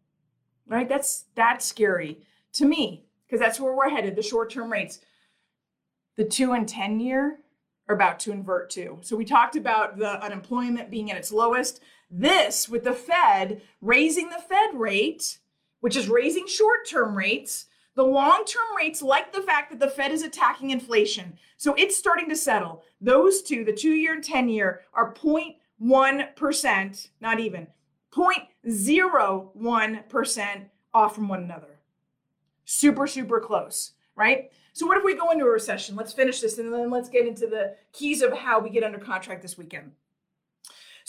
Right? 0.67 0.87
That's 0.87 1.25
that's 1.35 1.65
scary 1.65 2.19
to 2.53 2.65
me 2.65 3.05
because 3.25 3.39
that's 3.39 3.59
where 3.59 3.73
we're 3.73 3.89
headed. 3.89 4.15
The 4.15 4.21
short-term 4.21 4.71
rates, 4.71 4.99
the 6.15 6.25
two 6.25 6.51
and 6.51 6.67
ten 6.67 6.99
year 6.99 7.39
are 7.87 7.95
about 7.95 8.19
to 8.19 8.31
invert 8.31 8.69
too. 8.69 8.99
So 9.01 9.15
we 9.15 9.25
talked 9.25 9.55
about 9.55 9.97
the 9.97 10.23
unemployment 10.23 10.91
being 10.91 11.11
at 11.11 11.17
its 11.17 11.31
lowest. 11.31 11.81
This 12.09 12.67
with 12.67 12.83
the 12.83 12.93
Fed 12.93 13.61
raising 13.81 14.29
the 14.29 14.43
Fed 14.47 14.71
rate, 14.73 15.37
which 15.79 15.95
is 15.95 16.09
raising 16.09 16.47
short 16.47 16.87
term 16.87 17.15
rates. 17.15 17.67
The 17.95 18.03
long 18.03 18.45
term 18.45 18.75
rates 18.77 19.01
like 19.01 19.33
the 19.33 19.41
fact 19.41 19.71
that 19.71 19.79
the 19.79 19.89
Fed 19.89 20.11
is 20.11 20.23
attacking 20.23 20.71
inflation. 20.71 21.37
So 21.57 21.73
it's 21.75 21.97
starting 21.97 22.29
to 22.29 22.35
settle. 22.35 22.83
Those 23.01 23.41
two, 23.41 23.63
the 23.63 23.73
two 23.73 23.91
year 23.91 24.13
and 24.13 24.23
10 24.23 24.49
year, 24.49 24.81
are 24.93 25.13
0.1%, 25.13 27.09
not 27.21 27.39
even 27.39 27.67
0.01% 28.11 30.65
off 30.93 31.15
from 31.15 31.27
one 31.27 31.43
another. 31.43 31.79
Super, 32.65 33.07
super 33.07 33.39
close, 33.39 33.93
right? 34.15 34.51
So, 34.73 34.87
what 34.87 34.97
if 34.97 35.03
we 35.03 35.15
go 35.15 35.31
into 35.31 35.45
a 35.45 35.49
recession? 35.49 35.95
Let's 35.95 36.13
finish 36.13 36.41
this 36.41 36.57
and 36.57 36.73
then 36.73 36.89
let's 36.89 37.09
get 37.09 37.27
into 37.27 37.47
the 37.47 37.75
keys 37.91 38.21
of 38.21 38.31
how 38.31 38.59
we 38.59 38.69
get 38.69 38.83
under 38.83 38.99
contract 38.99 39.41
this 39.41 39.57
weekend. 39.57 39.91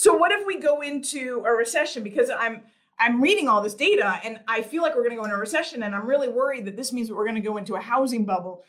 So 0.00 0.14
what 0.14 0.32
if 0.32 0.46
we 0.46 0.58
go 0.58 0.80
into 0.80 1.44
a 1.46 1.52
recession? 1.52 2.02
Because 2.02 2.30
I'm 2.30 2.62
I'm 2.98 3.20
reading 3.20 3.48
all 3.48 3.60
this 3.60 3.74
data 3.74 4.18
and 4.24 4.40
I 4.48 4.62
feel 4.62 4.80
like 4.80 4.96
we're 4.96 5.02
going 5.02 5.14
to 5.14 5.16
go 5.16 5.24
into 5.24 5.36
a 5.36 5.38
recession, 5.38 5.82
and 5.82 5.94
I'm 5.94 6.06
really 6.06 6.28
worried 6.28 6.64
that 6.64 6.74
this 6.74 6.90
means 6.90 7.08
that 7.08 7.14
we're 7.14 7.26
going 7.26 7.34
to 7.34 7.42
go 7.42 7.58
into 7.58 7.74
a 7.74 7.80
housing 7.80 8.24
bubble. 8.24 8.64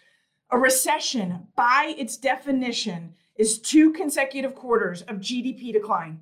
A 0.50 0.58
recession, 0.58 1.48
by 1.56 1.96
its 1.98 2.18
definition, 2.18 3.14
is 3.38 3.60
two 3.60 3.94
consecutive 3.94 4.56
quarters 4.56 5.04
of 5.04 5.20
GDP 5.20 5.72
decline. 5.72 6.22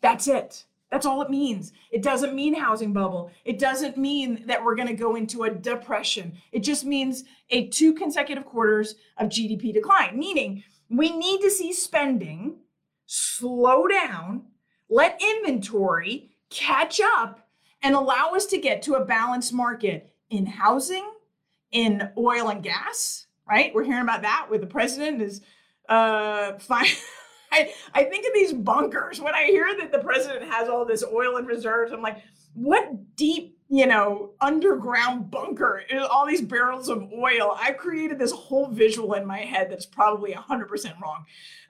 That's 0.00 0.28
it. 0.28 0.64
That's 0.92 1.06
all 1.06 1.20
it 1.20 1.28
means. 1.28 1.72
It 1.90 2.04
doesn't 2.04 2.36
mean 2.36 2.54
housing 2.54 2.92
bubble. 2.92 3.32
It 3.44 3.58
doesn't 3.58 3.96
mean 3.96 4.44
that 4.46 4.64
we're 4.64 4.76
going 4.76 4.86
to 4.86 4.94
go 4.94 5.16
into 5.16 5.42
a 5.42 5.50
depression. 5.50 6.34
It 6.52 6.60
just 6.60 6.84
means 6.84 7.24
a 7.50 7.66
two 7.66 7.92
consecutive 7.92 8.44
quarters 8.44 8.94
of 9.16 9.28
GDP 9.28 9.74
decline, 9.74 10.16
meaning 10.16 10.62
we 10.88 11.10
need 11.10 11.40
to 11.40 11.50
see 11.50 11.72
spending 11.72 12.58
slow 13.06 13.86
down, 13.86 14.46
let 14.88 15.20
inventory 15.20 16.30
catch 16.50 17.00
up, 17.02 17.48
and 17.82 17.94
allow 17.94 18.32
us 18.34 18.46
to 18.46 18.58
get 18.58 18.82
to 18.82 18.94
a 18.94 19.04
balanced 19.04 19.52
market 19.52 20.14
in 20.30 20.46
housing, 20.46 21.08
in 21.70 22.08
oil 22.16 22.48
and 22.48 22.62
gas, 22.62 23.26
right? 23.48 23.74
We're 23.74 23.84
hearing 23.84 24.02
about 24.02 24.22
that 24.22 24.46
with 24.50 24.60
the 24.60 24.66
president 24.66 25.20
is 25.20 25.42
uh 25.88 26.52
fine. 26.58 26.86
I, 27.52 27.72
I 27.94 28.04
think 28.04 28.26
of 28.26 28.34
these 28.34 28.52
bunkers. 28.52 29.20
When 29.20 29.34
I 29.34 29.44
hear 29.44 29.76
that 29.78 29.92
the 29.92 30.00
president 30.00 30.50
has 30.50 30.68
all 30.68 30.84
this 30.84 31.04
oil 31.04 31.36
in 31.36 31.46
reserves, 31.46 31.92
I'm 31.92 32.02
like, 32.02 32.20
what 32.52 33.16
deep, 33.16 33.58
you 33.68 33.86
know, 33.86 34.32
underground 34.40 35.30
bunker 35.30 35.82
all 36.10 36.26
these 36.26 36.42
barrels 36.42 36.88
of 36.88 37.12
oil? 37.12 37.56
I've 37.56 37.76
created 37.76 38.18
this 38.18 38.32
whole 38.32 38.68
visual 38.68 39.14
in 39.14 39.24
my 39.24 39.38
head 39.38 39.70
that's 39.70 39.86
probably 39.86 40.32
100% 40.32 41.00
wrong. 41.00 41.24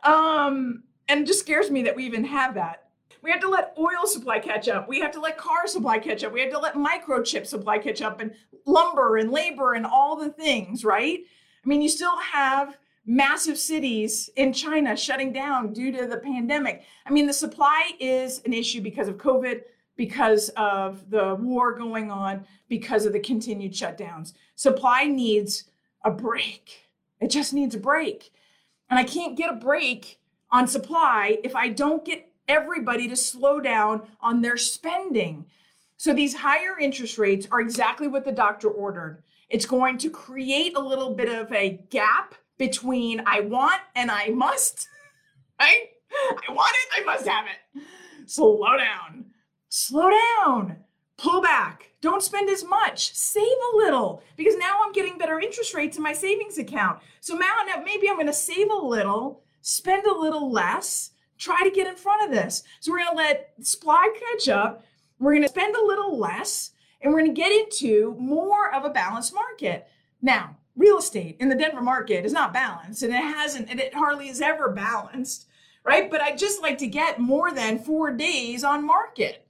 Um, 0.04 0.84
and 1.08 1.20
it 1.20 1.26
just 1.26 1.40
scares 1.40 1.70
me 1.70 1.82
that 1.82 1.96
we 1.96 2.04
even 2.04 2.24
have 2.24 2.54
that. 2.54 2.88
We 3.22 3.30
have 3.30 3.40
to 3.40 3.48
let 3.48 3.74
oil 3.78 4.06
supply 4.06 4.38
catch 4.38 4.68
up. 4.68 4.86
We 4.88 5.00
have 5.00 5.12
to 5.12 5.20
let 5.20 5.38
car 5.38 5.66
supply 5.66 5.98
catch 5.98 6.22
up. 6.24 6.32
We 6.32 6.40
have 6.40 6.52
to 6.52 6.58
let 6.58 6.74
microchip 6.74 7.46
supply 7.46 7.78
catch 7.78 8.02
up 8.02 8.20
and 8.20 8.34
lumber 8.66 9.16
and 9.16 9.30
labor 9.30 9.72
and 9.72 9.86
all 9.86 10.16
the 10.16 10.28
things, 10.28 10.84
right? 10.84 11.20
I 11.64 11.68
mean, 11.68 11.80
you 11.80 11.88
still 11.88 12.18
have 12.18 12.76
massive 13.06 13.58
cities 13.58 14.30
in 14.36 14.52
China 14.52 14.96
shutting 14.96 15.32
down 15.32 15.72
due 15.72 15.92
to 15.92 16.06
the 16.06 16.18
pandemic. 16.18 16.84
I 17.06 17.10
mean, 17.10 17.26
the 17.26 17.32
supply 17.32 17.92
is 17.98 18.42
an 18.44 18.52
issue 18.52 18.80
because 18.82 19.08
of 19.08 19.16
COVID, 19.16 19.62
because 19.96 20.50
of 20.50 21.08
the 21.10 21.34
war 21.36 21.74
going 21.74 22.10
on, 22.10 22.44
because 22.68 23.06
of 23.06 23.12
the 23.12 23.20
continued 23.20 23.72
shutdowns. 23.72 24.34
Supply 24.54 25.04
needs 25.04 25.64
a 26.04 26.10
break. 26.10 26.90
It 27.20 27.28
just 27.28 27.54
needs 27.54 27.74
a 27.74 27.80
break. 27.80 28.32
And 28.90 28.98
I 28.98 29.04
can't 29.04 29.36
get 29.36 29.50
a 29.50 29.56
break 29.56 30.18
on 30.54 30.68
supply 30.68 31.36
if 31.42 31.56
I 31.56 31.68
don't 31.68 32.04
get 32.04 32.30
everybody 32.46 33.08
to 33.08 33.16
slow 33.16 33.58
down 33.60 34.02
on 34.20 34.40
their 34.40 34.56
spending. 34.56 35.46
So 35.96 36.14
these 36.14 36.36
higher 36.36 36.78
interest 36.78 37.18
rates 37.18 37.48
are 37.50 37.60
exactly 37.60 38.06
what 38.06 38.24
the 38.24 38.30
doctor 38.30 38.68
ordered. 38.68 39.24
It's 39.50 39.66
going 39.66 39.98
to 39.98 40.10
create 40.10 40.76
a 40.76 40.80
little 40.80 41.12
bit 41.12 41.28
of 41.28 41.52
a 41.52 41.80
gap 41.90 42.36
between 42.56 43.20
I 43.26 43.40
want 43.40 43.80
and 43.96 44.12
I 44.12 44.28
must, 44.28 44.88
right? 45.60 45.88
I 46.48 46.52
want 46.52 46.74
it, 46.74 47.02
I 47.02 47.04
must 47.04 47.26
have 47.26 47.46
it. 47.46 47.82
Slow 48.26 48.78
down. 48.78 49.24
Slow 49.68 50.08
down. 50.08 50.76
Pull 51.16 51.42
back. 51.42 51.90
Don't 52.00 52.22
spend 52.22 52.48
as 52.48 52.64
much. 52.64 53.12
Save 53.12 53.42
a 53.42 53.76
little 53.76 54.22
because 54.36 54.56
now 54.56 54.82
I'm 54.84 54.92
getting 54.92 55.18
better 55.18 55.40
interest 55.40 55.74
rates 55.74 55.96
in 55.96 56.02
my 56.04 56.12
savings 56.12 56.58
account. 56.58 57.00
So 57.20 57.34
now 57.34 57.54
maybe 57.84 58.08
I'm 58.08 58.14
going 58.14 58.28
to 58.28 58.32
save 58.32 58.70
a 58.70 58.76
little, 58.76 59.43
spend 59.64 60.06
a 60.06 60.14
little 60.14 60.52
less, 60.52 61.12
try 61.38 61.62
to 61.64 61.70
get 61.70 61.86
in 61.86 61.96
front 61.96 62.22
of 62.22 62.30
this. 62.30 62.62
So 62.80 62.92
we're 62.92 62.98
going 62.98 63.16
to 63.16 63.16
let 63.16 63.54
supply 63.62 64.14
catch 64.30 64.46
up. 64.50 64.84
We're 65.18 65.32
going 65.32 65.42
to 65.42 65.48
spend 65.48 65.74
a 65.74 65.84
little 65.84 66.18
less 66.18 66.72
and 67.00 67.10
we're 67.10 67.20
going 67.20 67.34
to 67.34 67.40
get 67.40 67.50
into 67.50 68.14
more 68.18 68.72
of 68.74 68.84
a 68.84 68.90
balanced 68.90 69.34
market. 69.34 69.88
Now, 70.20 70.58
real 70.76 70.98
estate 70.98 71.38
in 71.40 71.48
the 71.48 71.54
Denver 71.54 71.80
market 71.80 72.26
is 72.26 72.32
not 72.32 72.52
balanced 72.52 73.02
and 73.02 73.14
it 73.14 73.22
hasn't, 73.22 73.70
and 73.70 73.80
it 73.80 73.94
hardly 73.94 74.28
is 74.28 74.42
ever 74.42 74.68
balanced, 74.68 75.46
right? 75.82 76.10
But 76.10 76.20
I 76.20 76.36
just 76.36 76.60
like 76.60 76.76
to 76.78 76.86
get 76.86 77.18
more 77.18 77.50
than 77.50 77.78
four 77.78 78.10
days 78.10 78.64
on 78.64 78.86
market. 78.86 79.46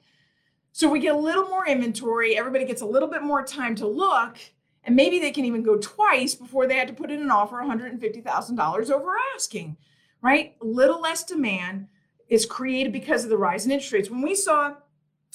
So 0.70 0.88
we 0.88 1.00
get 1.00 1.16
a 1.16 1.18
little 1.18 1.48
more 1.48 1.66
inventory, 1.66 2.36
everybody 2.36 2.64
gets 2.64 2.82
a 2.82 2.86
little 2.86 3.08
bit 3.08 3.22
more 3.22 3.44
time 3.44 3.74
to 3.76 3.86
look, 3.86 4.36
and 4.84 4.94
maybe 4.94 5.18
they 5.18 5.32
can 5.32 5.44
even 5.44 5.64
go 5.64 5.76
twice 5.76 6.36
before 6.36 6.68
they 6.68 6.76
had 6.76 6.88
to 6.88 6.94
put 6.94 7.10
in 7.10 7.20
an 7.20 7.32
offer 7.32 7.56
$150,000 7.56 8.90
over 8.90 9.16
asking, 9.34 9.76
right? 10.24 10.56
Little 10.62 11.02
less 11.02 11.22
demand 11.22 11.86
is 12.30 12.46
created 12.46 12.94
because 12.94 13.24
of 13.24 13.30
the 13.30 13.36
rise 13.36 13.66
in 13.66 13.70
interest 13.70 13.92
rates. 13.92 14.10
When 14.10 14.22
we 14.22 14.34
saw 14.34 14.74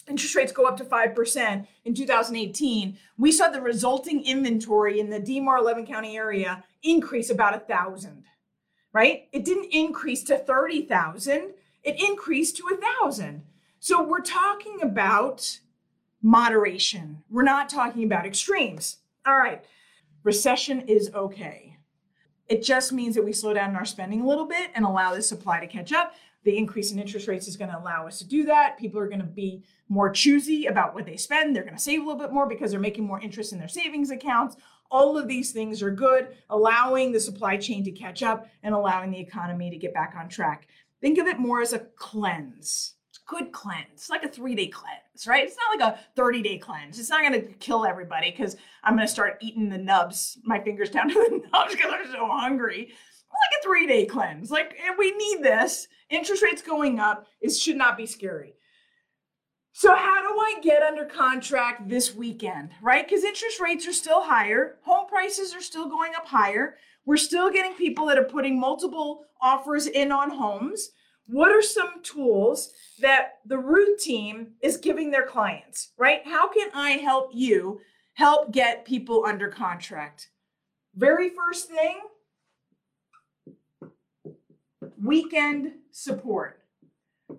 interest 0.10 0.34
rates 0.34 0.52
go 0.52 0.66
up 0.66 0.78
to 0.78 0.84
5% 0.84 1.68
in 1.86 1.94
2018, 1.94 2.98
we 3.20 3.32
saw 3.32 3.50
the 3.50 3.62
resulting 3.62 4.26
inventory 4.26 5.00
in 5.00 5.12
the 5.12 5.20
DMAR 5.20 5.60
11 5.60 5.86
county 5.86 6.18
area 6.18 6.64
increase 6.82 7.30
about 7.30 7.54
a 7.56 7.60
thousand, 7.60 8.24
right? 8.92 9.28
It 9.32 9.46
didn't 9.46 9.72
increase 9.72 10.24
to 10.24 10.40
30,000, 10.40 11.54
it 11.84 12.04
increased 12.04 12.58
to 12.58 12.64
a 12.74 12.78
thousand. 12.78 13.44
So 13.80 14.02
we're 14.02 14.22
talking 14.22 14.82
about 14.82 15.60
moderation. 16.24 17.24
We're 17.30 17.44
not 17.44 17.70
talking 17.70 18.04
about 18.04 18.26
extremes. 18.26 18.98
All 19.24 19.38
right, 19.38 19.64
recession 20.24 20.82
is 20.82 21.12
okay. 21.14 21.78
It 22.50 22.64
just 22.64 22.92
means 22.92 23.14
that 23.16 23.24
we 23.24 23.32
slow 23.32 23.54
down 23.54 23.76
our 23.76 23.86
spending 23.86 24.22
a 24.22 24.28
little 24.28 24.46
bit 24.46 24.72
and 24.74 24.84
allow 24.84 25.14
the 25.14 25.22
supply 25.22 25.60
to 25.60 25.68
catch 25.68 25.94
up. 25.94 26.16
The 26.44 26.58
increase 26.58 26.92
in 26.92 27.00
interest 27.00 27.28
rates 27.28 27.48
is 27.48 27.58
going 27.58 27.70
to 27.70 27.78
allow 27.78 28.08
us 28.08 28.18
to 28.20 28.28
do 28.28 28.46
that. 28.46 28.80
People 28.80 29.00
are 29.00 29.08
going 29.08 29.20
to 29.20 29.26
be 29.26 29.64
more 29.88 30.10
choosy 30.10 30.66
about 30.66 30.96
what 30.96 31.06
they 31.06 31.16
spend. 31.16 31.56
They're 31.56 31.64
going 31.64 31.76
to 31.76 31.82
save 31.82 32.02
a 32.02 32.06
little 32.06 32.20
bit 32.20 32.34
more 32.34 32.48
because 32.48 32.72
they're 32.72 32.80
making 32.80 33.06
more 33.06 33.20
interest 33.20 33.54
in 33.54 33.60
their 33.60 33.68
savings 33.68 34.10
accounts. 34.10 34.56
All 34.90 35.18
of 35.18 35.28
these 35.28 35.52
things 35.52 35.84
are 35.84 35.92
good, 35.92 36.30
allowing 36.50 37.12
the 37.12 37.20
supply 37.20 37.58
chain 37.58 37.84
to 37.84 37.92
catch 37.92 38.24
up 38.24 38.48
and 38.64 38.74
allowing 38.74 39.12
the 39.12 39.20
economy 39.20 39.70
to 39.70 39.78
get 39.78 39.94
back 39.94 40.16
on 40.18 40.28
track. 40.28 40.68
Think 41.02 41.20
of 41.20 41.28
it 41.28 41.40
more 41.40 41.62
as 41.62 41.74
a 41.74 41.80
cleanse. 41.98 42.96
Good 43.30 43.52
cleanse, 43.52 44.10
like 44.10 44.24
a 44.24 44.28
three 44.28 44.56
day 44.56 44.68
cleanse, 44.68 45.28
right? 45.28 45.46
It's 45.46 45.56
not 45.56 45.80
like 45.80 45.94
a 45.94 46.00
30 46.16 46.42
day 46.42 46.58
cleanse. 46.58 47.00
It's 47.00 47.10
not 47.10 47.22
going 47.22 47.34
to 47.34 47.54
kill 47.60 47.86
everybody 47.86 48.32
because 48.32 48.58
I'm 48.84 48.96
going 48.96 49.08
to 49.08 49.12
start 49.12 49.38
eating 49.42 49.70
the 49.70 49.78
nubs, 49.78 50.40
my 50.44 50.60
fingers 50.60 50.90
down 50.90 51.10
to 51.14 51.14
the 51.14 51.42
nubs 51.54 51.76
because 51.76 51.94
I'm 51.94 52.12
so 52.12 52.28
hungry 52.28 52.94
like 53.32 53.60
a 53.60 53.64
three 53.64 53.88
day 53.88 54.06
cleanse. 54.06 54.52
Like 54.52 54.78
we 54.98 55.12
need 55.12 55.44
this. 55.44 55.88
Interest 56.10 56.42
rates 56.42 56.62
going 56.62 57.00
up. 57.00 57.28
It 57.42 57.52
should 57.52 57.78
not 57.78 57.98
be 57.98 58.06
scary. 58.06 58.56
So, 59.72 59.96
how 59.96 60.22
do 60.22 60.40
I 60.40 60.60
get 60.62 60.84
under 60.84 61.06
contract 61.06 61.88
this 61.88 62.14
weekend, 62.14 62.72
right? 62.82 63.08
Because 63.08 63.24
interest 63.24 63.60
rates 63.60 63.88
are 63.88 63.94
still 63.94 64.22
higher, 64.22 64.78
home 64.82 65.08
prices 65.08 65.54
are 65.54 65.62
still 65.62 65.88
going 65.88 66.14
up 66.18 66.28
higher. 66.28 66.76
We're 67.06 67.18
still 67.18 67.50
getting 67.50 67.76
people 67.76 68.08
that 68.08 68.18
are 68.18 68.24
putting 68.24 68.60
multiple 68.60 69.26
offers 69.42 69.88
in 69.88 70.12
on 70.12 70.32
homes. 70.32 70.90
What 71.32 71.52
are 71.52 71.62
some 71.62 72.02
tools 72.02 72.72
that 73.02 73.38
the 73.46 73.58
Rueth 73.58 74.00
team 74.00 74.54
is 74.64 74.78
giving 74.78 75.12
their 75.12 75.28
clients, 75.28 75.92
right? 75.96 76.22
How 76.26 76.48
can 76.48 76.70
I 76.74 76.92
help 76.94 77.30
you 77.36 77.82
help 78.16 78.52
get 78.52 78.84
people 78.84 79.24
under 79.28 79.48
contract? 79.48 80.32
Very 80.96 81.30
first 81.30 81.70
thing, 81.70 82.00
weekend 85.00 85.74
support, 85.92 86.64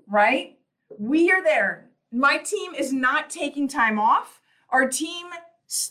right? 0.06 0.56
We 0.96 1.32
are 1.32 1.42
there. 1.42 1.90
My 2.12 2.38
team 2.38 2.74
is 2.74 2.92
not 2.92 3.28
taking 3.28 3.66
time 3.66 3.98
off. 3.98 4.40
Our 4.68 4.88
team 4.88 5.26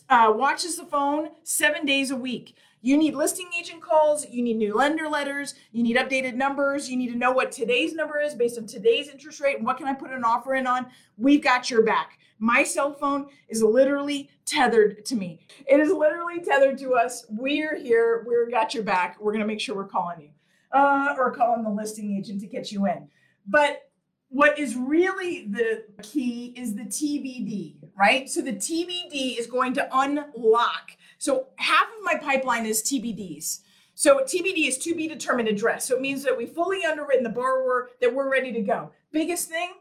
uh, 0.09 0.31
watches 0.33 0.77
the 0.77 0.85
phone 0.85 1.31
seven 1.43 1.85
days 1.85 2.11
a 2.11 2.15
week. 2.15 2.55
You 2.81 2.97
need 2.97 3.13
listing 3.13 3.49
agent 3.59 3.81
calls, 3.81 4.25
you 4.29 4.41
need 4.41 4.57
new 4.57 4.73
lender 4.73 5.09
letters, 5.09 5.55
you 5.71 5.83
need 5.83 5.97
updated 5.97 6.35
numbers, 6.35 6.89
you 6.89 6.95
need 6.95 7.11
to 7.11 7.17
know 7.17 7.31
what 7.31 7.51
today's 7.51 7.93
number 7.93 8.19
is 8.19 8.35
based 8.35 8.57
on 8.57 8.67
today's 8.67 9.09
interest 9.09 9.41
rate 9.41 9.57
and 9.57 9.65
what 9.65 9.77
can 9.77 9.87
I 9.87 9.93
put 9.93 10.11
an 10.11 10.23
offer 10.23 10.55
in 10.55 10.65
on. 10.65 10.87
We've 11.17 11.43
got 11.43 11.69
your 11.69 11.83
back. 11.83 12.19
My 12.39 12.63
cell 12.63 12.93
phone 12.93 13.27
is 13.49 13.61
literally 13.61 14.29
tethered 14.45 15.03
to 15.05 15.15
me. 15.15 15.41
It 15.67 15.81
is 15.81 15.91
literally 15.91 16.39
tethered 16.39 16.77
to 16.77 16.93
us. 16.93 17.25
We're 17.29 17.77
here. 17.77 18.23
We're 18.25 18.49
got 18.49 18.73
your 18.73 18.83
back. 18.83 19.17
We're 19.19 19.33
going 19.33 19.41
to 19.41 19.47
make 19.47 19.59
sure 19.59 19.75
we're 19.75 19.85
calling 19.85 20.21
you 20.21 20.29
uh, 20.71 21.15
or 21.17 21.31
calling 21.31 21.63
the 21.63 21.69
listing 21.69 22.15
agent 22.15 22.39
to 22.41 22.47
get 22.47 22.71
you 22.71 22.87
in. 22.87 23.09
But 23.45 23.88
what 24.29 24.59
is 24.59 24.75
really 24.75 25.47
the 25.47 25.83
key 26.03 26.53
is 26.55 26.75
the 26.75 26.83
TBD, 26.83 27.75
right? 27.97 28.29
So 28.29 28.41
the 28.41 28.53
TBD 28.53 29.37
is 29.39 29.47
going 29.47 29.73
to 29.73 29.89
unlock. 29.91 30.91
So 31.17 31.47
half 31.57 31.87
of 31.87 32.03
my 32.03 32.15
pipeline 32.15 32.65
is 32.65 32.83
TBDs. 32.83 33.61
So 33.95 34.19
TBD 34.19 34.67
is 34.67 34.77
to 34.79 34.95
be 34.95 35.07
determined 35.07 35.49
address. 35.49 35.85
So 35.85 35.95
it 35.95 36.01
means 36.01 36.23
that 36.23 36.37
we 36.37 36.45
fully 36.45 36.85
underwritten 36.85 37.23
the 37.23 37.29
borrower, 37.29 37.89
that 38.01 38.13
we're 38.13 38.31
ready 38.31 38.53
to 38.53 38.61
go. 38.61 38.91
Biggest 39.11 39.49
thing, 39.49 39.71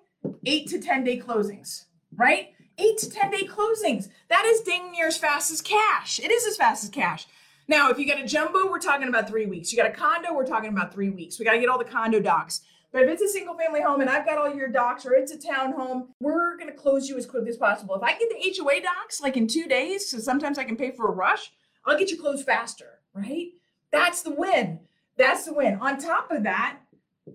eight 0.47 0.67
to 0.69 0.81
10 0.81 1.05
day 1.05 1.21
closings, 1.21 1.85
right? 2.17 2.49
Eight 2.79 2.99
to 2.99 3.11
10 3.11 3.31
day 3.31 3.47
closings. 3.47 4.09
That 4.29 4.47
is 4.47 4.63
dang 4.63 4.91
near 4.93 5.09
as 5.09 5.19
fast 5.19 5.51
as 5.51 5.61
cash. 5.61 6.19
It 6.19 6.33
is 6.33 6.47
as 6.47 6.57
fast 6.57 6.85
as 6.85 6.91
cash. 6.91 7.27
Now, 7.69 7.91
if 7.91 7.99
you 7.99 8.09
got 8.09 8.19
a 8.19 8.27
jumbo, 8.27 8.71
we're 8.71 8.79
talking 8.79 9.09
about 9.09 9.29
three 9.29 9.45
weeks. 9.45 9.71
You 9.71 9.77
got 9.77 9.91
a 9.91 9.95
condo, 9.95 10.33
we're 10.33 10.47
talking 10.47 10.71
about 10.71 10.93
three 10.93 11.11
weeks. 11.11 11.39
We 11.39 11.45
got 11.45 11.53
to 11.53 11.61
get 11.61 11.69
all 11.69 11.79
the 11.79 11.85
condo 11.85 12.19
docs. 12.19 12.63
But 12.93 13.03
if 13.03 13.09
it's 13.11 13.23
a 13.23 13.29
single 13.29 13.55
family 13.55 13.83
home 13.83 14.01
and 14.01 14.09
I've 14.09 14.25
got 14.25 14.39
all 14.39 14.55
your 14.55 14.69
docs 14.69 15.05
or 15.05 15.13
it's 15.13 15.33
a 15.33 15.39
town 15.39 15.73
home, 15.73 16.15
we're 16.21 16.57
going 16.57 16.71
to 16.71 16.77
close 16.77 17.07
you 17.09 17.19
as 17.19 17.27
quickly 17.27 17.51
as 17.51 17.59
possible. 17.59 17.95
If 17.95 18.03
I 18.03 18.17
get 18.19 18.31
the 18.31 18.55
HOA 18.57 18.81
docs 18.81 19.21
like 19.21 19.37
in 19.37 19.47
two 19.47 19.67
days, 19.67 20.11
so 20.11 20.19
sometimes 20.19 20.59
I 20.59 20.65
can 20.65 20.77
pay 20.77 20.93
for 20.93 21.09
a 21.09 21.13
rush, 21.13 21.53
I'll 21.85 21.99
get 21.99 22.11
you 22.11 22.19
closed 22.19 22.47
faster, 22.47 23.01
right? 23.13 23.49
That's 23.93 24.23
the 24.23 24.31
win. 24.31 24.81
That's 25.17 25.45
the 25.45 25.53
win. 25.53 25.79
On 25.81 25.99
top 25.99 26.31
of 26.31 26.45
that, 26.45 26.79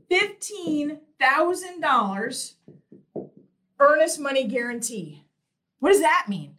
$15,000 0.10 2.54
earnest 3.80 4.20
money 4.20 4.48
guarantee. 4.48 5.24
What 5.80 5.90
does 5.90 6.02
that 6.02 6.26
mean? 6.28 6.58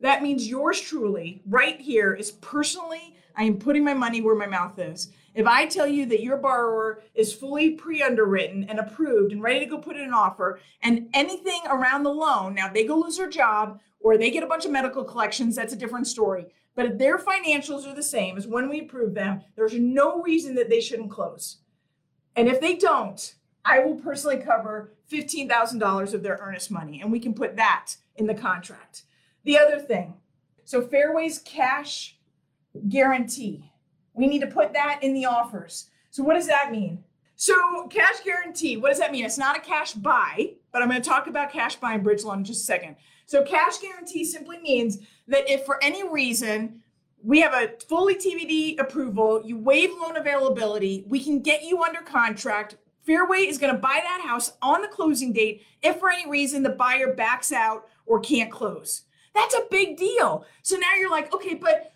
That 0.00 0.22
means 0.22 0.48
yours 0.48 0.80
truly, 0.80 1.42
right 1.46 1.80
here, 1.80 2.12
is 2.12 2.32
personally, 2.32 3.16
I 3.34 3.44
am 3.44 3.58
putting 3.58 3.84
my 3.84 3.94
money 3.94 4.20
where 4.20 4.34
my 4.34 4.46
mouth 4.46 4.78
is. 4.78 5.10
If 5.36 5.46
I 5.46 5.66
tell 5.66 5.86
you 5.86 6.06
that 6.06 6.22
your 6.22 6.38
borrower 6.38 7.02
is 7.14 7.34
fully 7.34 7.72
pre 7.72 8.02
underwritten 8.02 8.64
and 8.70 8.78
approved 8.78 9.32
and 9.32 9.42
ready 9.42 9.60
to 9.60 9.66
go 9.66 9.76
put 9.76 9.96
in 9.96 10.02
an 10.02 10.14
offer, 10.14 10.60
and 10.82 11.10
anything 11.12 11.60
around 11.68 12.04
the 12.04 12.10
loan, 12.10 12.54
now 12.54 12.72
they 12.72 12.84
go 12.84 12.96
lose 12.96 13.18
their 13.18 13.28
job 13.28 13.78
or 14.00 14.16
they 14.16 14.30
get 14.30 14.42
a 14.42 14.46
bunch 14.46 14.64
of 14.64 14.70
medical 14.70 15.04
collections, 15.04 15.54
that's 15.54 15.74
a 15.74 15.76
different 15.76 16.06
story. 16.06 16.46
But 16.74 16.86
if 16.86 16.98
their 16.98 17.18
financials 17.18 17.86
are 17.86 17.94
the 17.94 18.02
same 18.02 18.38
as 18.38 18.46
when 18.46 18.70
we 18.70 18.80
approve 18.80 19.12
them, 19.12 19.42
there's 19.56 19.74
no 19.74 20.22
reason 20.22 20.54
that 20.54 20.70
they 20.70 20.80
shouldn't 20.80 21.10
close. 21.10 21.58
And 22.34 22.48
if 22.48 22.60
they 22.60 22.74
don't, 22.74 23.34
I 23.62 23.80
will 23.80 23.96
personally 23.96 24.38
cover 24.38 24.94
$15,000 25.10 26.14
of 26.14 26.22
their 26.22 26.38
earnest 26.40 26.70
money, 26.70 27.02
and 27.02 27.12
we 27.12 27.20
can 27.20 27.34
put 27.34 27.56
that 27.56 27.96
in 28.16 28.26
the 28.26 28.34
contract. 28.34 29.02
The 29.44 29.58
other 29.58 29.80
thing, 29.80 30.14
so 30.64 30.80
Fairway's 30.80 31.38
cash 31.38 32.16
guarantee. 32.88 33.72
We 34.16 34.26
need 34.26 34.40
to 34.40 34.46
put 34.46 34.72
that 34.72 35.00
in 35.02 35.12
the 35.12 35.26
offers. 35.26 35.90
So 36.10 36.22
what 36.22 36.34
does 36.34 36.46
that 36.46 36.72
mean? 36.72 37.04
So 37.36 37.86
cash 37.88 38.20
guarantee, 38.24 38.78
what 38.78 38.88
does 38.88 38.98
that 38.98 39.12
mean? 39.12 39.24
It's 39.24 39.36
not 39.36 39.56
a 39.56 39.60
cash 39.60 39.92
buy, 39.92 40.54
but 40.72 40.80
I'm 40.80 40.88
going 40.88 41.00
to 41.00 41.08
talk 41.08 41.26
about 41.26 41.52
cash 41.52 41.76
buy 41.76 41.92
and 41.92 42.02
bridge 42.02 42.24
loan 42.24 42.38
in 42.38 42.44
just 42.44 42.62
a 42.62 42.64
second. 42.64 42.96
So 43.26 43.42
cash 43.42 43.78
guarantee 43.78 44.24
simply 44.24 44.58
means 44.58 44.98
that 45.28 45.48
if 45.50 45.66
for 45.66 45.82
any 45.84 46.08
reason 46.08 46.82
we 47.22 47.40
have 47.40 47.52
a 47.52 47.72
fully 47.88 48.14
TBD 48.14 48.80
approval, 48.80 49.42
you 49.44 49.58
waive 49.58 49.90
loan 50.00 50.16
availability, 50.16 51.04
we 51.08 51.22
can 51.22 51.40
get 51.40 51.62
you 51.62 51.82
under 51.82 52.00
contract. 52.00 52.76
Fairway 53.02 53.40
is 53.40 53.58
going 53.58 53.74
to 53.74 53.78
buy 53.78 54.00
that 54.02 54.22
house 54.24 54.52
on 54.62 54.80
the 54.80 54.88
closing 54.88 55.32
date 55.32 55.62
if 55.82 55.98
for 55.98 56.10
any 56.10 56.28
reason 56.28 56.62
the 56.62 56.70
buyer 56.70 57.12
backs 57.12 57.52
out 57.52 57.86
or 58.06 58.18
can't 58.18 58.50
close. 58.50 59.02
That's 59.34 59.54
a 59.54 59.66
big 59.70 59.98
deal. 59.98 60.46
So 60.62 60.76
now 60.76 60.94
you're 60.98 61.10
like, 61.10 61.34
okay, 61.34 61.54
but 61.54 61.92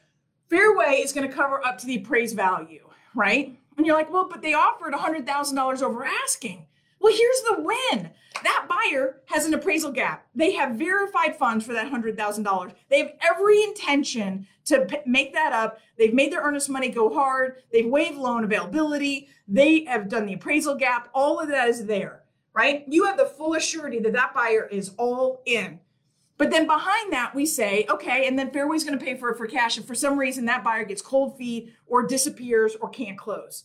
Fairway 0.51 0.97
is 0.97 1.13
going 1.13 1.29
to 1.29 1.35
cover 1.35 1.65
up 1.65 1.79
to 1.79 1.87
the 1.87 1.97
appraised 1.97 2.37
value, 2.37 2.89
right? 3.15 3.57
And 3.77 3.87
you're 3.87 3.97
like, 3.97 4.13
well, 4.13 4.29
but 4.29 4.43
they 4.43 4.53
offered 4.53 4.93
$100,000 4.93 5.83
over 5.83 6.05
asking. 6.05 6.67
Well, 7.01 7.17
here's 7.17 7.41
the 7.43 7.63
win. 7.63 8.11
That 8.43 8.67
buyer 8.69 9.21
has 9.27 9.47
an 9.47 9.55
appraisal 9.55 9.93
gap. 9.93 10.27
They 10.35 10.53
have 10.53 10.77
verified 10.77 11.37
funds 11.37 11.65
for 11.65 11.73
that 11.73 11.91
$100,000. 11.91 12.75
They 12.89 12.99
have 12.99 13.13
every 13.23 13.63
intention 13.63 14.47
to 14.67 14.85
p- 14.85 14.99
make 15.07 15.33
that 15.33 15.53
up. 15.53 15.79
They've 15.97 16.13
made 16.13 16.33
their 16.33 16.43
earnest 16.43 16.69
money 16.69 16.91
go 16.91 17.13
hard. 17.13 17.63
They've 17.73 17.87
waived 17.87 18.19
loan 18.19 18.45
availability. 18.45 19.29
They 19.49 19.85
have 19.85 20.09
done 20.09 20.27
the 20.27 20.35
appraisal 20.35 20.75
gap. 20.75 21.09
All 21.15 21.41
of 21.41 21.49
that 21.49 21.69
is 21.69 21.87
there, 21.87 22.23
right? 22.53 22.85
You 22.87 23.05
have 23.07 23.17
the 23.17 23.25
full 23.25 23.53
assurity 23.53 24.03
that 24.03 24.13
that 24.13 24.35
buyer 24.35 24.67
is 24.71 24.93
all 24.99 25.43
in. 25.47 25.81
But 26.41 26.51
then 26.51 26.67
behind 26.67 27.13
that, 27.13 27.35
we 27.35 27.45
say, 27.45 27.85
okay, 27.91 28.27
and 28.27 28.39
then 28.39 28.51
Fairway's 28.51 28.83
going 28.83 28.99
to 28.99 29.05
pay 29.05 29.15
for 29.15 29.29
it 29.29 29.37
for 29.37 29.47
cash. 29.47 29.77
And 29.77 29.87
for 29.87 29.95
some 29.95 30.19
reason 30.19 30.47
that 30.47 30.65
buyer 30.65 30.87
gets 30.87 31.03
cold 31.03 31.37
feet 31.37 31.75
or 31.87 32.07
disappears 32.07 32.75
or 32.77 32.89
can't 32.89 33.19
close. 33.19 33.65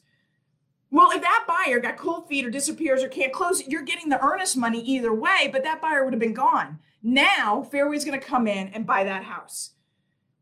Well, 0.92 1.12
if 1.12 1.22
that 1.22 1.46
buyer 1.48 1.80
got 1.80 1.96
cold 1.96 2.28
feet 2.28 2.46
or 2.46 2.50
disappears 2.50 3.02
or 3.02 3.08
can't 3.08 3.32
close, 3.32 3.66
you're 3.66 3.84
getting 3.84 4.10
the 4.10 4.22
earnest 4.22 4.58
money 4.58 4.82
either 4.82 5.14
way, 5.14 5.48
but 5.50 5.64
that 5.64 5.82
buyer 5.82 6.04
would 6.04 6.12
have 6.12 6.20
been 6.20 6.34
gone. 6.34 6.80
Now, 7.02 7.64
Fairway's 7.64 8.04
going 8.04 8.20
to 8.20 8.26
come 8.26 8.46
in 8.46 8.68
and 8.68 8.86
buy 8.86 9.06
that 9.06 9.24
house. 9.24 9.72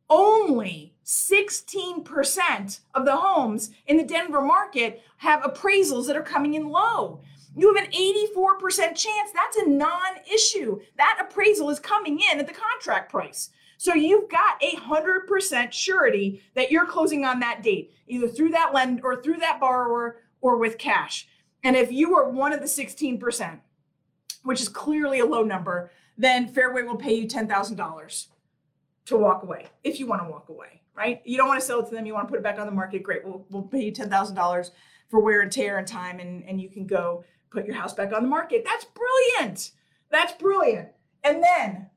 Only 0.09 0.95
16% 1.05 2.79
of 2.95 3.05
the 3.05 3.17
homes 3.17 3.69
in 3.85 3.97
the 3.97 4.03
Denver 4.03 4.41
market 4.41 5.03
have 5.17 5.43
appraisals 5.43 6.07
that 6.07 6.17
are 6.17 6.23
coming 6.23 6.55
in 6.55 6.69
low. 6.69 7.21
You 7.55 7.73
have 7.73 7.83
an 7.83 7.91
84% 7.91 8.95
chance 8.95 9.31
that's 9.33 9.57
a 9.57 9.69
non 9.69 10.17
issue. 10.31 10.79
That 10.97 11.19
appraisal 11.21 11.69
is 11.69 11.79
coming 11.79 12.19
in 12.31 12.39
at 12.39 12.47
the 12.47 12.53
contract 12.53 13.11
price. 13.11 13.49
So 13.77 13.93
you've 13.93 14.29
got 14.29 14.61
a 14.63 14.75
100% 14.77 15.71
surety 15.71 16.41
that 16.55 16.71
you're 16.71 16.85
closing 16.85 17.25
on 17.25 17.39
that 17.41 17.61
date, 17.61 17.91
either 18.07 18.27
through 18.27 18.49
that 18.49 18.73
lend 18.73 19.01
or 19.03 19.21
through 19.21 19.37
that 19.37 19.59
borrower 19.59 20.21
or 20.41 20.57
with 20.57 20.77
cash. 20.77 21.27
And 21.63 21.75
if 21.75 21.91
you 21.91 22.15
are 22.15 22.29
one 22.29 22.53
of 22.53 22.59
the 22.59 22.65
16%, 22.65 23.59
which 24.43 24.61
is 24.61 24.69
clearly 24.69 25.19
a 25.19 25.25
low 25.25 25.43
number, 25.43 25.91
then 26.17 26.47
Fairway 26.47 26.83
will 26.83 26.95
pay 26.95 27.13
you 27.13 27.27
$10,000 27.27 28.27
to 29.05 29.17
walk 29.17 29.43
away 29.43 29.67
if 29.83 29.99
you 29.99 30.07
want 30.07 30.21
to 30.21 30.29
walk 30.29 30.49
away, 30.49 30.81
right? 30.95 31.21
You 31.25 31.37
don't 31.37 31.47
want 31.47 31.59
to 31.59 31.65
sell 31.65 31.79
it 31.79 31.89
to 31.89 31.95
them, 31.95 32.05
you 32.05 32.13
want 32.13 32.27
to 32.27 32.31
put 32.31 32.39
it 32.39 32.43
back 32.43 32.59
on 32.59 32.65
the 32.65 32.71
market, 32.71 33.03
great. 33.03 33.25
We'll, 33.25 33.45
we'll 33.49 33.63
pay 33.63 33.83
you 33.83 33.91
$10,000 33.91 34.71
for 35.09 35.19
wear 35.19 35.41
and 35.41 35.51
tear 35.51 35.77
and 35.77 35.87
time, 35.87 36.19
and, 36.19 36.43
and 36.43 36.61
you 36.61 36.69
can 36.69 36.85
go 36.85 37.23
put 37.53 37.65
your 37.65 37.75
house 37.75 37.93
back 37.93 38.11
on 38.11 38.23
the 38.23 38.29
market. 38.29 38.65
That's 38.65 38.85
brilliant. 38.85 39.71
That's 40.09 40.33
brilliant. 40.33 40.89
And 41.23 41.43
then, 41.43 41.89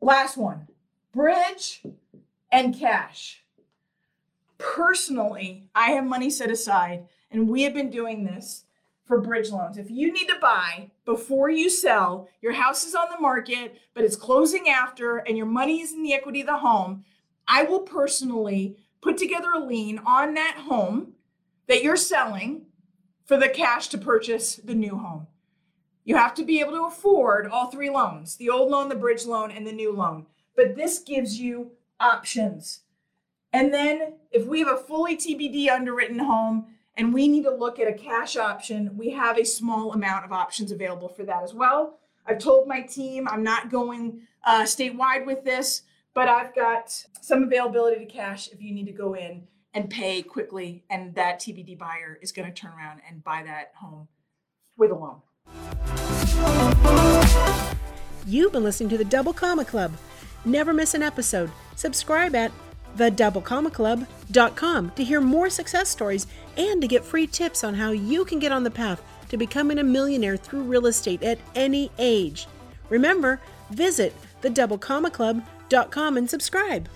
last 0.00 0.36
one 0.36 0.68
bridge 1.12 1.82
and 2.50 2.78
cash. 2.78 3.42
Personally, 4.58 5.68
I 5.74 5.90
have 5.90 6.04
money 6.04 6.30
set 6.30 6.50
aside, 6.50 7.06
and 7.30 7.48
we 7.48 7.62
have 7.62 7.74
been 7.74 7.90
doing 7.90 8.24
this 8.24 8.64
for 9.04 9.20
bridge 9.20 9.50
loans. 9.50 9.76
If 9.76 9.90
you 9.90 10.12
need 10.12 10.28
to 10.28 10.38
buy 10.40 10.90
before 11.04 11.50
you 11.50 11.68
sell, 11.68 12.28
your 12.40 12.52
house 12.52 12.86
is 12.86 12.94
on 12.94 13.08
the 13.10 13.20
market, 13.20 13.78
but 13.92 14.04
it's 14.04 14.16
closing 14.16 14.68
after, 14.68 15.18
and 15.18 15.36
your 15.36 15.46
money 15.46 15.80
is 15.80 15.92
in 15.92 16.02
the 16.02 16.14
equity 16.14 16.40
of 16.40 16.46
the 16.46 16.58
home, 16.58 17.04
I 17.48 17.64
will 17.64 17.80
personally 17.80 18.76
put 19.02 19.18
together 19.18 19.50
a 19.54 19.58
lien 19.58 19.98
on 20.06 20.34
that 20.34 20.58
home 20.66 21.14
that 21.66 21.82
you're 21.82 21.96
selling 21.96 22.66
for 23.24 23.36
the 23.36 23.48
cash 23.48 23.88
to 23.88 23.98
purchase 23.98 24.56
the 24.56 24.74
new 24.74 24.98
home. 24.98 25.26
You 26.04 26.16
have 26.16 26.34
to 26.34 26.44
be 26.44 26.60
able 26.60 26.72
to 26.72 26.86
afford 26.86 27.46
all 27.46 27.70
three 27.70 27.90
loans 27.90 28.36
the 28.36 28.50
old 28.50 28.70
loan, 28.70 28.88
the 28.88 28.94
bridge 28.94 29.24
loan, 29.24 29.50
and 29.50 29.66
the 29.66 29.72
new 29.72 29.92
loan. 29.92 30.26
But 30.56 30.76
this 30.76 30.98
gives 30.98 31.38
you 31.38 31.72
options. 32.00 32.80
And 33.52 33.72
then 33.72 34.14
if 34.30 34.46
we 34.46 34.60
have 34.60 34.68
a 34.68 34.76
fully 34.76 35.16
TBD 35.16 35.68
underwritten 35.68 36.18
home 36.18 36.66
and 36.96 37.14
we 37.14 37.28
need 37.28 37.44
to 37.44 37.54
look 37.54 37.78
at 37.78 37.88
a 37.88 37.92
cash 37.92 38.36
option, 38.36 38.96
we 38.96 39.10
have 39.10 39.38
a 39.38 39.44
small 39.44 39.92
amount 39.92 40.24
of 40.24 40.32
options 40.32 40.72
available 40.72 41.08
for 41.08 41.24
that 41.24 41.42
as 41.42 41.54
well. 41.54 41.98
I've 42.26 42.38
told 42.38 42.66
my 42.66 42.82
team 42.82 43.28
I'm 43.28 43.42
not 43.42 43.70
going 43.70 44.22
uh, 44.44 44.62
statewide 44.62 45.26
with 45.26 45.44
this, 45.44 45.82
but 46.14 46.28
I've 46.28 46.54
got 46.54 46.90
some 47.20 47.44
availability 47.44 48.04
to 48.04 48.10
cash 48.10 48.48
if 48.48 48.60
you 48.60 48.72
need 48.72 48.86
to 48.86 48.92
go 48.92 49.14
in 49.14 49.46
and 49.74 49.88
pay 49.88 50.22
quickly, 50.22 50.84
and 50.90 51.14
that 51.14 51.40
TBD 51.40 51.78
buyer 51.78 52.18
is 52.20 52.32
going 52.32 52.48
to 52.48 52.54
turn 52.54 52.72
around 52.72 53.00
and 53.08 53.24
buy 53.24 53.42
that 53.44 53.72
home 53.76 54.08
with 54.76 54.90
a 54.90 54.94
loan. 54.94 55.22
You've 58.26 58.52
been 58.52 58.64
listening 58.64 58.90
to 58.90 58.98
the 58.98 59.04
Double 59.04 59.32
Comma 59.32 59.64
Club. 59.64 59.92
Never 60.44 60.72
miss 60.72 60.94
an 60.94 61.02
episode. 61.02 61.50
Subscribe 61.76 62.34
at 62.34 62.52
thedoublecommaclub.com 62.96 64.90
to 64.90 65.04
hear 65.04 65.20
more 65.20 65.50
success 65.50 65.88
stories 65.88 66.26
and 66.56 66.80
to 66.82 66.88
get 66.88 67.04
free 67.04 67.26
tips 67.26 67.64
on 67.64 67.74
how 67.74 67.90
you 67.90 68.24
can 68.24 68.38
get 68.38 68.52
on 68.52 68.64
the 68.64 68.70
path 68.70 69.02
to 69.28 69.36
becoming 69.36 69.78
a 69.78 69.84
millionaire 69.84 70.36
through 70.36 70.62
real 70.62 70.86
estate 70.86 71.22
at 71.22 71.38
any 71.54 71.90
age. 71.98 72.46
Remember, 72.90 73.40
visit 73.70 74.14
thedoublecommaclub.com 74.42 76.16
and 76.16 76.28
subscribe. 76.28 76.88